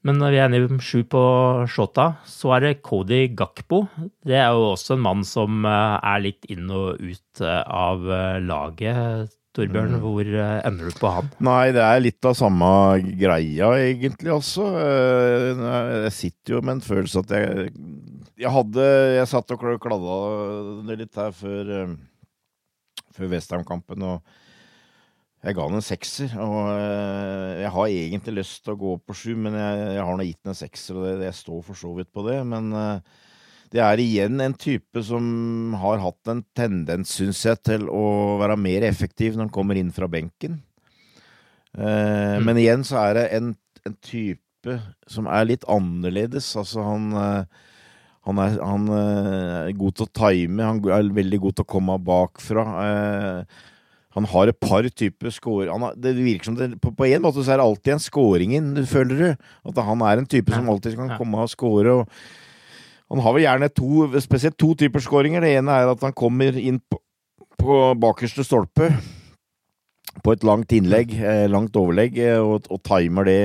Men 0.07 0.15
når 0.21 0.31
vi 0.31 0.37
er 0.39 0.45
enige 0.47 0.69
om 0.71 0.79
sju 0.83 1.01
på 1.11 1.21
Shota, 1.67 2.05
så 2.27 2.53
er 2.55 2.63
det 2.63 2.83
Cody 2.87 3.25
Gakpo. 3.35 3.81
Det 4.23 4.37
er 4.39 4.53
jo 4.55 4.69
også 4.71 4.95
en 4.95 5.03
mann 5.03 5.25
som 5.27 5.65
eh, 5.67 5.95
er 5.99 6.23
litt 6.23 6.47
inn 6.51 6.71
og 6.71 7.01
ut 7.03 7.43
eh, 7.43 7.63
av 7.67 8.07
eh, 8.07 8.37
laget. 8.39 9.35
Torbjørn, 9.59 9.95
mm. 9.97 10.03
hvor 10.03 10.29
eh, 10.29 10.55
ender 10.67 10.89
du 10.89 10.97
på 10.99 11.11
han? 11.11 11.29
Nei, 11.43 11.71
det 11.75 11.83
er 11.83 12.01
litt 12.03 12.27
av 12.27 12.35
samme 12.37 12.69
greia, 13.19 13.71
egentlig, 13.83 14.31
også. 14.33 14.67
Eh, 14.79 15.63
jeg 16.05 16.13
sitter 16.15 16.55
jo 16.55 16.61
med 16.63 16.77
en 16.77 16.85
følelse 16.85 17.23
at 17.23 17.33
jeg 17.35 17.71
Jeg 18.39 18.51
hadde 18.55 18.85
Jeg 19.17 19.27
satt 19.27 19.51
og 19.51 19.65
kladda 19.83 20.19
det 20.87 20.99
litt 21.01 21.19
her 21.19 21.33
før, 21.35 21.73
eh, 21.75 21.95
før 23.17 23.33
Westham-kampen, 23.33 24.05
og 24.07 24.21
jeg 25.43 25.55
ga 25.55 25.65
den 25.69 25.79
en 25.79 25.85
sekser. 25.85 26.35
Og 26.43 26.59
jeg 27.61 27.71
har 27.71 27.87
egentlig 27.87 28.39
lyst 28.41 28.63
til 28.63 28.75
å 28.75 28.79
gå 28.79 28.93
opp 28.97 29.05
på 29.07 29.15
sju, 29.15 29.33
men 29.39 29.55
jeg, 29.55 29.83
jeg 29.95 30.05
har 30.07 30.17
nå 30.19 30.27
gitt 30.27 30.41
den 30.43 30.51
en 30.51 30.61
sekser, 30.61 30.99
og 30.99 31.07
det, 31.07 31.29
jeg 31.29 31.37
står 31.37 31.61
for 31.67 31.79
så 31.79 31.93
vidt 31.95 32.11
på 32.11 32.25
det. 32.27 32.41
Men 32.47 32.73
det 33.73 33.81
er 33.85 34.01
igjen 34.01 34.41
en 34.41 34.55
type 34.57 35.03
som 35.05 35.75
har 35.77 36.01
hatt 36.01 36.31
en 36.31 36.41
tendens, 36.57 37.13
syns 37.19 37.43
jeg, 37.45 37.61
til 37.67 37.85
å 37.93 38.39
være 38.41 38.57
mer 38.57 38.85
effektiv 38.87 39.35
når 39.35 39.47
han 39.47 39.53
kommer 39.53 39.79
inn 39.79 39.91
fra 39.93 40.09
benken. 40.09 40.59
Eh, 41.77 42.37
mm. 42.39 42.45
Men 42.47 42.61
igjen 42.61 42.85
så 42.87 42.97
er 43.03 43.17
det 43.19 43.25
en, 43.37 43.53
en, 43.85 43.97
type 44.01 44.79
som 45.09 45.29
er 45.29 45.51
litt 45.51 45.67
annerledes. 45.69 46.49
Altså, 46.59 46.81
han, 46.87 47.11
eh, 47.13 47.67
han, 48.25 48.41
er, 48.41 48.57
han 48.57 48.89
eh, 48.95 49.57
er, 49.67 49.75
god 49.77 49.99
til 49.99 50.07
å 50.07 50.13
time, 50.23 50.65
han 50.65 50.81
er 50.89 51.13
veldig 51.21 51.43
god 51.45 51.59
til 51.59 51.67
å 51.67 51.73
komme 51.77 51.99
bakfra. 52.09 52.65
Eh, 52.87 53.65
han 54.17 54.25
har 54.25 54.49
et 54.49 54.57
par 54.57 54.81
typer 54.89 55.29
score 55.29 55.69
Det 56.01 56.15
virker 56.17 56.49
som 56.49 56.55
det, 56.57 56.71
på, 56.81 56.89
på, 56.97 57.05
en 57.05 57.21
måte 57.21 57.43
så 57.45 57.53
er 57.53 57.59
det 57.61 57.67
alltid 57.69 57.93
en 57.93 58.01
scoringen, 58.01 58.71
føler 58.89 59.21
du. 59.21 59.49
At 59.69 59.81
han 59.85 60.01
er 60.01 60.23
en 60.23 60.29
type 60.29 60.49
som 60.49 60.69
alltid 60.73 60.97
kan 60.97 61.13
komme 61.19 61.45
og 61.45 61.51
score. 61.53 61.99
Og 62.01 62.48
han 63.09 63.21
har 63.25 63.35
vel 63.35 63.45
gjerne 63.45 63.71
to, 63.73 64.07
spesielt 64.21 64.57
to 64.59 64.75
typer 64.77 65.01
skåringer. 65.01 65.41
Det 65.41 65.55
ene 65.57 65.77
er 65.81 65.89
at 65.89 66.03
han 66.05 66.13
kommer 66.17 66.57
inn 66.57 66.77
på, 66.81 66.99
på 67.59 67.79
bakerste 67.99 68.45
stolpe 68.45 68.91
på 70.23 70.33
et 70.33 70.45
langt 70.47 70.71
innlegg, 70.75 71.13
eh, 71.15 71.45
langt 71.51 71.75
overlegg, 71.79 72.17
eh, 72.21 72.39
og, 72.41 72.67
og 72.73 72.81
timer 72.85 73.27
det 73.29 73.41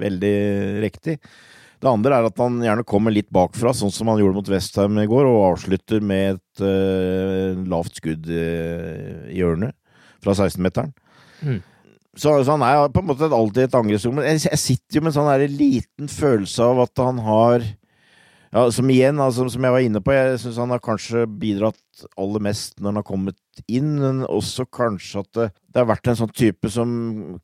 veldig 0.00 0.36
riktig. 0.84 1.18
Det 1.82 1.90
andre 1.90 2.18
er 2.18 2.28
at 2.28 2.38
han 2.38 2.60
gjerne 2.62 2.86
kommer 2.86 3.14
litt 3.14 3.28
bakfra, 3.34 3.72
sånn 3.74 3.90
som 3.92 4.10
han 4.12 4.20
gjorde 4.22 4.38
mot 4.38 4.50
Westham 4.52 5.00
i 5.02 5.08
går, 5.10 5.26
og 5.26 5.46
avslutter 5.48 6.02
med 6.04 6.36
et 6.36 6.62
uh, 6.62 7.58
lavt 7.66 7.98
skudd 7.98 8.28
uh, 8.30 9.26
i 9.26 9.40
hjørnet 9.40 9.74
fra 10.22 10.36
16-meteren. 10.36 10.92
Mm. 11.42 11.58
Så, 12.14 12.36
så, 12.44 12.52
han 12.52 12.62
er 12.62 12.86
på 12.92 13.02
en 13.02 13.08
måte 13.08 13.26
alltid 13.26 13.64
et 13.64 13.74
angrepsrom. 13.74 14.14
Men 14.20 14.28
jeg, 14.30 14.44
jeg, 14.46 14.60
sitter 14.62 15.00
jo 15.00 15.02
med 15.02 15.10
en 15.10 15.16
sånn 15.16 15.56
liten 15.56 16.12
følelse 16.12 16.70
av 16.70 16.84
at 16.84 17.02
han 17.02 17.18
har 17.26 17.66
ja, 18.52 18.66
som 18.74 18.90
igjen, 18.92 19.20
altså, 19.22 19.46
som 19.48 19.64
jeg 19.64 19.72
var 19.72 19.84
inne 19.84 20.00
på, 20.04 20.12
jeg 20.12 20.40
syns 20.42 20.58
han 20.60 20.72
har 20.74 20.82
kanskje 20.84 21.24
bidratt 21.40 22.02
aller 22.20 22.42
mest 22.44 22.74
når 22.76 22.90
han 22.90 22.98
har 23.00 23.06
kommet 23.08 23.62
inn, 23.64 23.94
men 24.00 24.20
også 24.26 24.66
kanskje 24.68 25.22
at 25.22 25.30
det, 25.38 25.46
det 25.72 25.80
har 25.80 25.88
vært 25.88 26.10
en 26.12 26.18
sånn 26.18 26.34
type 26.36 26.68
som 26.72 26.92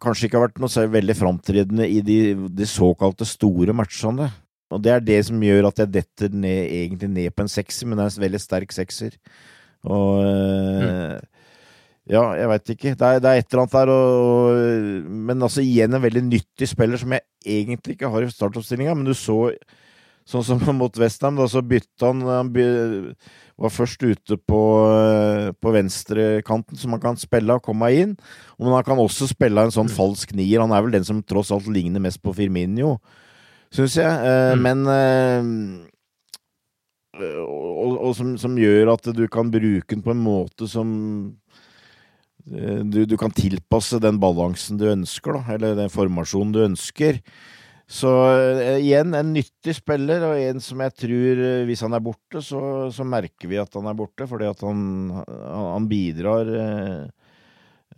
kanskje 0.03 0.29
ikke 0.29 0.37
har 0.37 0.47
vært 0.51 0.61
noe 0.61 0.85
veldig 0.99 1.17
framtredende 1.17 1.89
i 1.89 2.03
de, 2.05 2.19
de, 2.53 2.69
såkalte 2.69 3.29
store 3.29 3.73
matchene. 3.77 4.29
Og 4.69 4.85
det 4.85 4.93
er 4.93 5.07
det 5.07 5.23
som 5.31 5.41
gjør 5.41 5.71
at 5.71 5.81
jeg 5.81 5.95
detter 5.95 6.37
ned, 6.37 6.69
egentlig 6.83 7.11
ned 7.15 7.33
på 7.33 7.47
en 7.47 7.53
sekser, 7.57 7.89
men 7.89 7.97
det 7.97 8.05
er 8.05 8.13
en 8.13 8.27
veldig 8.27 8.45
sterk 8.45 8.77
sekser. 8.77 9.17
Og 9.89 10.21
mm. 10.85 11.27
Ja, 12.09 12.23
jeg 12.37 12.49
veit 12.49 12.71
ikke. 12.73 12.95
Det 12.97 13.09
er, 13.09 13.19
det 13.21 13.29
er, 13.29 13.41
et 13.41 13.51
eller 13.53 13.65
annet 13.65 13.75
der, 13.77 13.91
og, 13.93 14.29
og, 14.29 15.11
men 15.29 15.45
altså 15.45 15.65
igjen 15.65 15.97
en 15.97 16.05
veldig 16.05 16.23
nyttig 16.25 16.69
spiller 16.69 17.01
som 17.01 17.13
jeg 17.13 17.25
egentlig 17.61 17.97
ikke 17.97 18.13
har 18.13 18.25
i 18.25 18.31
startoppstillinga, 18.33 18.95
men 18.97 19.09
du 19.09 19.17
så 19.17 19.43
Sånn 20.29 20.45
som 20.45 20.61
mot 20.81 21.01
Westham, 21.01 21.39
da 21.39 21.49
så 21.49 21.63
bytta 21.65 22.13
han 22.13 22.25
Han 22.29 22.53
by, 22.53 22.67
var 23.59 23.73
først 23.75 24.05
ute 24.05 24.37
på, 24.39 24.61
eh, 24.95 25.49
på 25.59 25.73
venstrekanten, 25.75 26.79
som 26.79 26.95
han 26.95 27.03
kan 27.03 27.17
spille 27.19 27.57
og 27.57 27.65
komme 27.65 27.89
inn. 27.97 28.13
Men 28.59 28.77
han 28.77 28.87
kan 28.87 29.01
også 29.03 29.31
spille 29.33 29.65
en 29.65 29.75
sånn 29.75 29.91
falsk 29.91 30.37
nier. 30.39 30.63
Han 30.63 30.75
er 30.75 30.85
vel 30.85 30.95
den 30.95 31.07
som 31.09 31.25
tross 31.27 31.51
alt 31.55 31.67
ligner 31.73 32.03
mest 32.05 32.23
på 32.23 32.35
Firminio, 32.37 32.99
syns 33.75 33.99
jeg. 33.99 34.07
Eh, 34.07 34.55
mm. 34.55 34.67
Men 34.67 34.87
eh, 34.95 35.43
Og, 37.19 37.97
og 37.99 38.13
som, 38.15 38.37
som, 38.39 38.55
gjør 38.55 38.93
at 38.93 39.09
du 39.17 39.25
kan 39.27 39.49
bruke 39.51 39.91
den 39.91 40.05
på 40.05 40.13
en 40.13 40.21
måte 40.23 40.69
som 40.71 40.89
du, 42.47 43.01
du 43.05 43.17
kan 43.19 43.33
tilpasse 43.35 43.99
den 44.01 44.21
balansen 44.23 44.79
du 44.79 44.87
ønsker, 44.87 45.35
da, 45.35 45.57
eller 45.57 45.75
den 45.77 45.91
formasjonen 45.91 46.53
du 46.55 46.61
ønsker. 46.63 47.19
Så 47.89 48.11
uh, 48.13 48.77
igjen, 48.77 49.15
en 49.17 49.31
nyttig 49.33 49.73
spiller, 49.79 50.27
og 50.29 50.41
en 50.43 50.61
som 50.61 50.83
jeg 50.85 50.93
tror, 51.05 51.41
uh, 51.41 51.67
hvis 51.69 51.85
han 51.87 51.97
er 51.97 52.05
borte, 52.05 52.43
så, 52.45 52.61
så, 52.93 53.07
merker 53.09 53.49
vi 53.49 53.61
at 53.61 53.73
han 53.79 53.89
er 53.89 53.97
borte, 53.97 54.27
fordi 54.29 54.51
at 54.51 54.61
han, 54.67 54.83
han 55.25 55.89
bidrar 55.89 56.53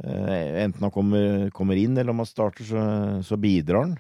Eh, 0.05 0.63
enten 0.65 0.83
han 0.83 0.91
kommer, 0.91 1.51
kommer, 1.51 1.77
inn, 1.77 1.99
eller 1.99 2.15
om 2.15 2.23
han 2.23 2.29
starter, 2.29 2.65
så, 2.65 2.85
så 3.27 3.37
bidrar 3.37 3.85
han. 3.85 3.99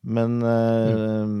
Men 0.00 0.38
mm. 0.40 1.40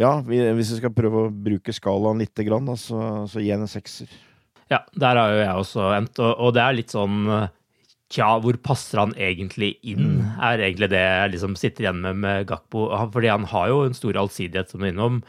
ja, 0.00 0.14
hvis 0.24 0.70
vi 0.72 0.78
skal 0.78 0.94
prøve 0.96 1.26
å 1.26 1.32
bruke 1.32 1.74
skalaen 1.76 2.22
lite 2.22 2.46
grann, 2.46 2.70
så, 2.78 3.26
så 3.28 3.42
gi 3.42 3.50
en 3.52 3.68
sekser. 3.68 4.12
Ja, 4.70 4.82
der 4.96 5.18
har 5.18 5.34
jo 5.34 5.42
jeg 5.42 5.64
også 5.64 5.90
endt, 5.96 6.22
og, 6.22 6.30
og 6.46 6.54
det 6.56 6.62
er 6.64 6.78
litt 6.78 6.94
sånn 6.94 7.28
Tja, 8.08 8.28
hvor 8.40 8.56
passer 8.64 9.02
han 9.02 9.10
egentlig 9.20 9.74
inn, 9.84 10.22
mm. 10.22 10.38
er 10.40 10.62
egentlig 10.64 10.88
det 10.94 11.02
jeg 11.02 11.32
liksom 11.34 11.58
sitter 11.60 11.84
igjen 11.84 12.00
med 12.00 12.22
med 12.22 12.46
Gakpo. 12.48 12.86
Fordi 13.12 13.28
han 13.28 13.44
har 13.50 13.68
jo 13.68 13.82
en 13.84 13.96
stor 13.96 14.16
allsidighet, 14.16 14.70
som 14.72 14.80
du 14.80 14.88
er 14.88 14.94
innom. 14.94 15.20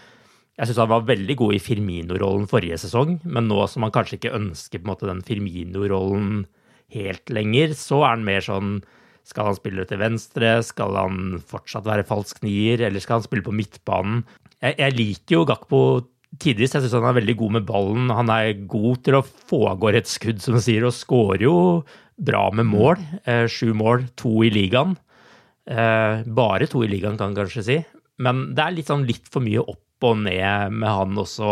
Jeg 0.60 0.70
syns 0.70 0.80
han 0.82 0.92
var 0.92 1.08
veldig 1.08 1.36
god 1.40 1.56
i 1.56 1.62
Firmino-rollen 1.64 2.48
forrige 2.52 2.80
sesong, 2.82 3.18
men 3.24 3.48
nå 3.48 3.64
som 3.72 3.86
han 3.86 3.94
kanskje 3.96 4.18
ikke 4.18 4.36
ønsker 4.36 4.84
måte 4.88 5.08
den 5.08 5.22
Firmino-rollen 5.28 6.46
helt 6.96 7.32
lenger, 7.32 7.76
så 7.80 8.02
er 8.04 8.16
han 8.18 8.26
mer 8.28 8.44
sånn 8.44 8.80
Skal 9.30 9.46
han 9.46 9.58
spille 9.60 9.84
til 9.86 10.00
venstre? 10.02 10.56
Skal 10.66 10.96
han 10.98 11.18
fortsatt 11.46 11.86
være 11.86 12.08
falsk 12.08 12.40
nier? 12.42 12.82
Eller 12.88 13.04
skal 13.04 13.20
han 13.20 13.28
spille 13.28 13.46
på 13.46 13.54
midtbanen? 13.54 14.24
Jeg, 14.58 14.74
jeg 14.80 14.96
liker 14.96 15.36
jo 15.36 15.44
Gakpo 15.46 15.82
tidvis. 16.42 16.74
Jeg 16.74 16.86
syns 16.86 16.96
han 16.98 17.08
er 17.12 17.18
veldig 17.20 17.36
god 17.38 17.56
med 17.60 17.68
ballen. 17.68 18.10
Han 18.16 18.32
er 18.34 18.64
god 18.72 19.04
til 19.06 19.20
å 19.20 19.24
få 19.24 19.66
av 19.70 19.78
gårde 19.84 20.02
et 20.02 20.10
skudd, 20.10 20.42
som 20.42 20.58
du 20.58 20.64
sier, 20.66 20.88
og 20.88 20.96
skårer 20.98 21.46
jo 21.46 21.56
bra 22.20 22.50
med 22.56 22.68
mål. 22.70 23.02
Eh, 23.24 23.46
sju 23.52 23.74
mål, 23.78 24.08
to 24.20 24.32
i 24.46 24.52
ligaen. 24.54 24.98
Eh, 25.70 26.26
bare 26.26 26.68
to 26.70 26.84
i 26.84 26.90
ligaen, 26.92 27.18
kan 27.18 27.34
man 27.34 27.40
kanskje 27.44 27.66
si. 27.66 27.78
Men 28.20 28.50
det 28.56 28.66
er 28.66 28.76
litt, 28.76 28.90
sånn, 28.90 29.08
litt 29.08 29.30
for 29.32 29.46
mye 29.46 29.64
opp 29.64 29.84
og 30.08 30.22
ned 30.24 30.76
med 30.80 30.88
han 30.88 31.18
også, 31.20 31.48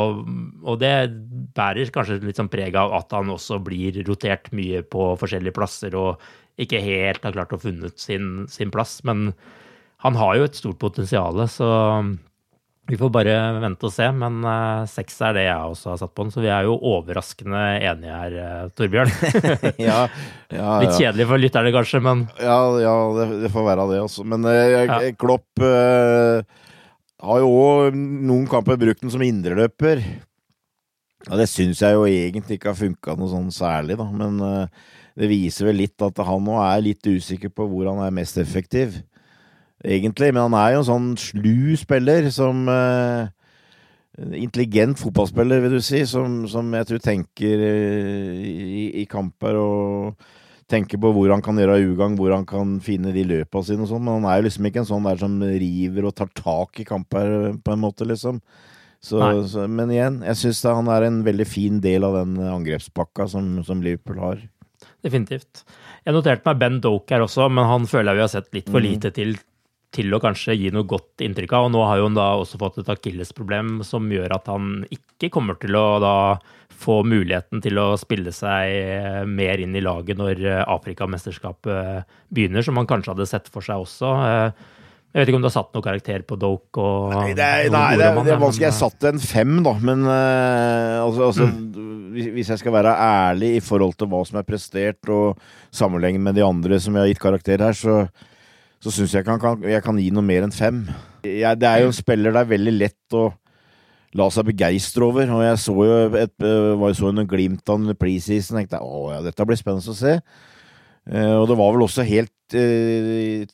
og 0.64 0.78
det 0.80 0.92
bærer 1.58 1.90
kanskje 1.92 2.22
litt 2.24 2.40
sånn 2.40 2.52
preg 2.52 2.78
av 2.80 2.94
at 2.96 3.12
han 3.12 3.34
også 3.34 3.60
blir 3.64 3.98
rotert 4.08 4.48
mye 4.56 4.86
på 4.88 5.10
forskjellige 5.20 5.56
plasser 5.58 5.98
og 6.00 6.24
ikke 6.58 6.80
helt 6.80 7.28
har 7.28 7.36
klart 7.36 7.52
å 7.54 7.60
funnet 7.60 8.00
sin, 8.00 8.46
sin 8.48 8.72
plass. 8.72 9.02
Men 9.08 9.34
han 10.06 10.16
har 10.16 10.38
jo 10.38 10.48
et 10.48 10.58
stort 10.58 10.80
potensial, 10.80 11.44
så 11.52 11.68
vi 12.88 12.96
får 12.96 13.10
bare 13.12 13.34
vente 13.60 13.84
og 13.84 13.92
se, 13.92 14.06
men 14.16 14.38
uh, 14.48 14.86
seks 14.88 15.18
er 15.28 15.34
det 15.36 15.42
jeg 15.44 15.72
også 15.74 15.90
har 15.92 15.98
satt 16.00 16.14
på 16.16 16.24
den. 16.24 16.32
Så 16.32 16.44
vi 16.44 16.52
er 16.54 16.68
jo 16.68 16.78
overraskende 16.88 17.64
enige 17.84 18.20
her, 18.22 18.36
uh, 18.40 18.70
Torbjørn. 18.78 19.12
ja, 19.90 20.06
ja, 20.56 20.70
Litt 20.84 20.96
kjedelig 20.96 21.26
for 21.28 21.44
lytterne 21.44 21.74
kanskje, 21.76 22.02
men 22.06 22.24
Ja, 22.40 22.62
ja 22.80 22.94
det, 23.18 23.26
det, 23.44 23.52
får 23.52 23.68
være 23.68 23.90
det, 23.92 24.00
altså. 24.06 24.24
Men 24.32 24.48
uh, 24.48 25.10
Klopp 25.20 25.66
har 27.28 27.44
jo 27.44 27.52
òg 27.52 27.98
noen 27.98 28.48
kamper 28.48 28.80
brukt 28.80 29.04
den 29.04 29.12
som 29.12 29.26
indreløper. 29.26 30.06
Ja, 31.28 31.36
det 31.36 31.50
syns 31.52 31.84
jeg 31.84 31.98
jo 31.98 32.08
egentlig 32.08 32.56
ikke 32.56 32.72
har 32.72 32.80
funka 32.80 33.18
noe 33.20 33.34
sånn 33.34 33.52
særlig, 33.52 34.00
da. 34.00 34.08
Men 34.08 34.40
det 35.18 35.28
viser 35.28 35.68
vel 35.68 35.82
litt 35.82 36.00
at 36.06 36.24
han 36.24 36.46
nå 36.46 36.56
er 36.62 36.86
litt 36.86 37.04
usikker 37.04 37.52
på 37.52 37.68
hvor 37.68 37.90
han 37.92 38.00
er 38.06 38.16
mest 38.16 38.40
effektiv 38.40 39.02
egentlig. 39.84 40.32
Men 40.34 40.48
han 40.48 40.58
er 40.60 40.76
jo 40.76 40.84
en 40.84 40.90
sånn 40.92 41.10
slu 41.22 41.76
spiller 41.80 42.30
som 42.34 42.68
uh, 42.72 43.28
Intelligent 44.18 44.98
fotballspiller, 44.98 45.62
vil 45.62 45.78
du 45.78 45.84
si, 45.86 46.02
som, 46.10 46.40
som 46.50 46.72
jeg 46.74 46.90
tror 46.90 47.02
tenker 47.04 47.62
uh, 47.62 48.42
i, 48.42 48.88
i 49.04 49.06
kamper 49.10 49.60
og 49.62 50.30
tenker 50.68 51.00
på 51.00 51.12
hvor 51.16 51.32
han 51.32 51.44
kan 51.44 51.60
gjøre 51.60 51.80
ugagn, 51.94 52.18
hvor 52.20 52.34
han 52.36 52.48
kan 52.48 52.78
finne 52.84 53.14
de 53.16 53.24
løpa 53.28 53.62
sine 53.64 53.86
og 53.86 53.92
sånn. 53.92 54.04
Men 54.04 54.20
han 54.20 54.32
er 54.32 54.42
jo 54.42 54.48
liksom 54.50 54.68
ikke 54.68 54.82
en 54.84 54.90
sånn 54.90 55.08
der 55.08 55.22
som 55.22 55.38
river 55.40 56.10
og 56.10 56.18
tar 56.18 56.34
tak 56.36 56.82
i 56.82 56.88
kamper, 56.88 57.54
på 57.64 57.76
en 57.76 57.84
måte, 57.84 58.08
liksom. 58.10 58.42
Så, 59.00 59.22
så, 59.48 59.68
men 59.70 59.92
igjen, 59.94 60.22
jeg 60.26 60.40
syns 60.42 60.64
han 60.66 60.90
er 60.92 61.06
en 61.06 61.22
veldig 61.24 61.46
fin 61.48 61.78
del 61.84 62.04
av 62.04 62.18
den 62.18 62.40
angrepspakka 62.42 63.28
som, 63.32 63.60
som 63.64 63.84
Liverpool 63.86 64.18
har. 64.20 64.42
Definitivt. 65.06 65.62
Jeg 66.04 66.16
noterte 66.16 66.48
meg 66.50 66.60
Ben 66.62 66.80
Doke 66.84 67.14
her 67.14 67.24
også, 67.24 67.48
men 67.54 67.70
han 67.70 67.86
føler 67.90 68.12
jeg 68.12 68.18
vi 68.18 68.26
har 68.26 68.34
sett 68.34 68.50
litt 68.58 68.72
for 68.72 68.82
mm. 68.82 68.88
lite 68.88 69.14
til 69.16 69.38
til 69.98 70.14
å 70.14 70.22
kanskje 70.24 70.56
gi 70.56 70.72
noe 70.74 70.88
godt 70.88 71.26
inntrykk 71.26 71.58
av. 71.58 71.68
Og 71.68 71.74
nå 71.76 71.82
har 71.88 72.00
jo 72.00 72.08
han 72.08 72.18
da 72.18 72.30
også 72.38 72.62
fått 72.62 72.80
et 72.84 72.94
akillesproblem 72.94 73.82
som 73.88 74.08
gjør 74.14 74.38
at 74.38 74.48
han 74.54 74.86
ikke 74.94 75.32
kommer 75.34 75.60
til 75.62 75.78
å 75.80 75.88
da 76.04 76.16
få 76.78 77.02
muligheten 77.08 77.62
til 77.66 77.80
å 77.82 77.90
spille 77.98 78.32
seg 78.36 79.26
mer 79.26 79.64
inn 79.64 79.74
i 79.76 79.82
laget 79.82 80.20
når 80.20 80.44
Afrikamesterskapet 80.70 82.06
begynner, 82.30 82.62
som 82.62 82.78
han 82.78 82.90
kanskje 82.90 83.16
hadde 83.16 83.30
sett 83.30 83.50
for 83.50 83.66
seg 83.66 83.82
også. 83.82 84.12
Jeg 85.18 85.24
vet 85.24 85.32
ikke 85.32 85.38
om 85.40 85.46
du 85.46 85.48
har 85.48 85.56
satt 85.56 85.74
noen 85.74 85.86
karakter 85.86 86.24
på 86.30 86.36
Doke? 86.38 86.84
Og, 86.84 87.14
nei, 87.16 87.32
det 87.34 87.42
er, 87.42 87.70
nei, 87.74 87.96
det 87.98 88.06
er, 88.06 88.18
det 88.22 88.34
er 88.36 88.42
vanskelig. 88.42 88.68
Jeg 88.68 88.78
satte 88.78 89.10
en 89.10 89.22
fem, 89.24 89.54
da. 89.66 89.74
Men 89.82 90.04
uh, 90.06 91.06
altså, 91.08 91.30
altså 91.32 91.48
mm. 91.50 92.18
hvis 92.36 92.52
jeg 92.54 92.62
skal 92.62 92.76
være 92.76 92.94
ærlig 93.02 93.56
i 93.58 93.64
forhold 93.64 93.96
til 93.98 94.12
hva 94.12 94.20
som 94.28 94.38
er 94.38 94.46
prestert, 94.46 95.00
og 95.10 95.40
sammenlignet 95.74 96.22
med 96.28 96.38
de 96.38 96.44
andre 96.46 96.78
som 96.84 96.94
jeg 96.94 97.02
har 97.02 97.10
gitt 97.10 97.24
karakter 97.24 97.64
her, 97.66 97.78
så 97.80 98.04
så 98.84 98.94
syns 98.94 99.16
jeg 99.18 99.26
kan, 99.26 99.42
jeg 99.66 99.84
kan 99.84 99.98
gi 100.00 100.12
noe 100.14 100.26
mer 100.26 100.46
enn 100.46 100.54
fem. 100.54 100.84
Jeg, 101.26 101.58
det 101.60 101.68
er 101.70 101.84
jo 101.84 101.92
en 101.92 101.98
spiller 101.98 102.36
det 102.36 102.44
er 102.44 102.52
veldig 102.52 102.74
lett 102.78 103.18
å 103.18 103.26
la 104.18 104.28
seg 104.34 104.48
begeistre 104.52 105.08
over. 105.08 105.32
Og 105.34 105.44
jeg 105.46 105.60
så 105.64 105.76
jo 105.76 105.98
et, 106.20 106.36
eh, 106.46 106.78
var 106.80 106.96
så 106.98 107.12
noen 107.12 107.30
glimt 107.30 107.74
av 107.74 107.90
preseason 108.00 108.56
og 108.56 108.62
tenkte 108.62 108.84
å 108.84 109.04
ja, 109.16 109.22
dette 109.26 109.48
blir 109.48 109.60
spennende 109.60 109.94
å 109.94 109.98
se. 109.98 110.18
Uh, 111.08 111.40
og 111.40 111.46
det 111.48 111.56
var 111.56 111.70
vel 111.72 111.86
også 111.86 112.04
helt 112.04 112.56
uh, 112.60 113.46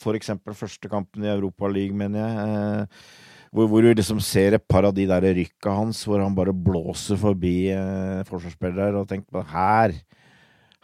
For 0.00 0.16
eksempel 0.16 0.54
første 0.56 0.88
kampen 0.88 1.26
i 1.26 1.28
Europaligaen, 1.28 1.98
mener 2.00 2.22
jeg. 2.22 2.86
Uh, 2.88 3.26
hvor, 3.52 3.66
hvor, 3.68 3.84
du 3.84 3.92
liksom 3.92 4.22
ser 4.24 4.56
et 4.56 4.64
par 4.64 4.86
av 4.88 4.94
de 4.96 5.04
der 5.10 5.26
rykka 5.36 5.74
hans, 5.74 6.00
hvor 6.06 6.22
han 6.22 6.32
bare 6.32 6.54
blåser 6.54 7.18
forbi 7.20 7.74
uh, 7.74 8.22
forsvarsspillere 8.30 9.02
og 9.02 9.10
tenker 9.10 9.28
på 9.36 9.44
her 9.52 9.92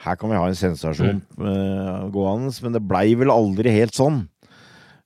her 0.05 0.19
kan 0.21 0.31
vi 0.31 0.39
ha 0.39 0.47
en 0.49 0.59
sensasjon 0.59 1.23
uh, 1.41 2.07
gående, 2.13 2.53
men 2.65 2.77
det 2.77 2.85
blei 2.85 3.09
vel 3.19 3.33
aldri 3.33 3.73
helt 3.73 3.97
sånn. 3.97 4.27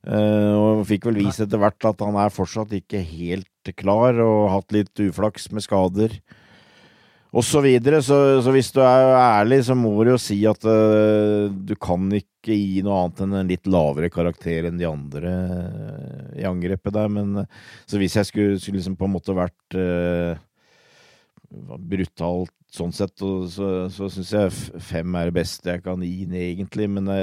Uh, 0.01 0.51
og 0.57 0.85
fikk 0.89 1.07
vel 1.07 1.21
vist 1.21 1.43
etter 1.43 1.61
hvert 1.61 1.87
at 1.87 2.01
han 2.03 2.17
er 2.19 2.33
fortsatt 2.33 2.73
ikke 2.75 3.03
helt 3.05 3.73
klar, 3.77 4.17
og 4.19 4.51
hatt 4.51 4.75
litt 4.75 5.03
uflaks 5.07 5.51
med 5.55 5.63
skader. 5.63 6.17
Og 7.31 7.45
så 7.47 7.61
videre, 7.63 8.01
så, 8.03 8.41
så 8.43 8.51
hvis 8.51 8.73
du 8.75 8.81
er 8.83 9.13
ærlig, 9.15 9.61
så 9.63 9.77
må 9.79 9.93
du 10.03 10.11
jo 10.11 10.19
si 10.19 10.41
at 10.49 10.65
uh, 10.67 11.47
du 11.47 11.75
kan 11.79 12.11
ikke 12.17 12.57
gi 12.57 12.81
noe 12.83 13.05
annet 13.05 13.23
enn 13.23 13.35
en 13.39 13.51
litt 13.53 13.69
lavere 13.71 14.11
karakter 14.11 14.67
enn 14.67 14.81
de 14.81 14.89
andre 14.89 15.35
i 16.35 16.47
angrepet 16.49 16.97
der, 16.97 17.11
men 17.13 17.45
så 17.85 18.01
hvis 18.01 18.17
jeg 18.17 18.27
skulle, 18.27 18.59
skulle 18.59 18.81
liksom 18.81 18.97
på 18.99 19.07
en 19.07 19.13
måte 19.13 19.35
vært 19.37 19.77
brutalt 21.91 22.55
sånn 22.71 22.93
sett, 22.95 23.17
så, 23.19 23.67
så 23.91 24.07
syns 24.11 24.31
jeg 24.31 24.81
fem 24.87 25.15
er 25.19 25.29
det 25.29 25.35
beste 25.41 25.73
jeg 25.73 25.83
kan 25.83 26.03
gi 26.05 26.23
den, 26.23 26.37
egentlig. 26.39 26.87
Men 26.91 27.09
det, 27.09 27.19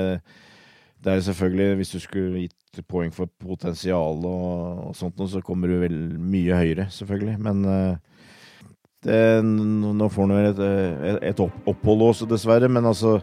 det 1.04 1.14
er 1.14 1.24
selvfølgelig, 1.24 1.78
hvis 1.80 1.94
du 1.94 1.98
skulle 2.04 2.44
gitt 2.44 2.82
poeng 2.90 3.10
for 3.14 3.30
potensial 3.42 4.20
og, 4.28 4.84
og 4.90 4.96
sånt 4.98 5.16
noe, 5.18 5.30
så 5.32 5.42
kommer 5.44 5.72
du 5.72 5.78
vel 5.80 5.96
mye 6.20 6.58
høyere, 6.60 6.88
selvfølgelig. 6.94 7.38
Men 7.48 7.64
eh, 7.64 8.24
det, 9.08 9.20
nå 9.44 10.10
får 10.12 10.26
han 10.26 10.36
vel 10.36 10.50
et, 10.52 10.64
et, 11.14 11.20
et 11.32 11.44
opphold 11.46 12.08
også, 12.10 12.28
dessverre. 12.28 12.68
Men 12.70 12.90
altså, 12.92 13.18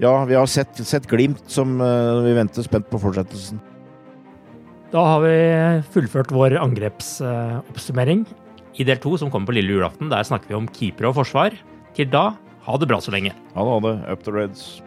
ja, 0.00 0.14
vi 0.28 0.38
har 0.38 0.48
sett, 0.48 0.80
sett 0.86 1.08
glimt 1.10 1.44
som 1.52 1.76
vi 2.24 2.36
venter 2.38 2.64
spent 2.64 2.88
på 2.88 3.02
fortsettelsen. 3.02 3.60
Da 4.88 5.02
har 5.04 5.20
vi 5.20 5.38
fullført 5.92 6.30
vår 6.32 6.54
angrepsoppsummering. 6.62 8.22
I 8.78 8.84
del 8.86 9.00
to, 9.02 9.16
som 9.18 9.30
kommer 9.30 9.50
på 9.50 9.56
lille 9.56 9.74
julaften, 9.74 10.06
der 10.06 10.22
snakker 10.22 10.52
vi 10.52 10.54
om 10.54 10.68
keepere 10.70 11.08
og 11.10 11.16
forsvar. 11.16 11.54
Til 11.96 12.06
da, 12.12 12.36
ha 12.62 12.76
det 12.78 12.86
bra 12.86 13.00
så 13.02 13.10
lenge. 13.10 13.32
Ha 13.56 13.64
det, 13.66 13.72
ha 13.74 13.78
det. 13.82 13.94
Up 14.12 14.22
the 14.22 14.30
Reds. 14.30 14.82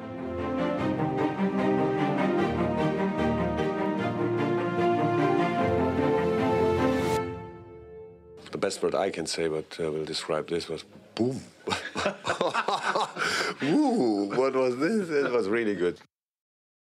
The 8.51 8.57
best 8.57 8.81
word 8.81 8.95
I 8.95 9.09
can 9.11 9.27
say, 9.27 9.49
but 9.49 9.77
uh, 9.77 9.91
will 9.91 10.05
describe 10.05 10.47
this 10.47 10.69
was 10.69 10.85
boom. 11.15 11.41
Ooh, 13.63 14.31
what 14.37 14.55
was 14.55 14.77
this? 14.77 15.09
It 15.09 15.31
was 15.33 15.49
really 15.49 15.75
good. 15.75 15.99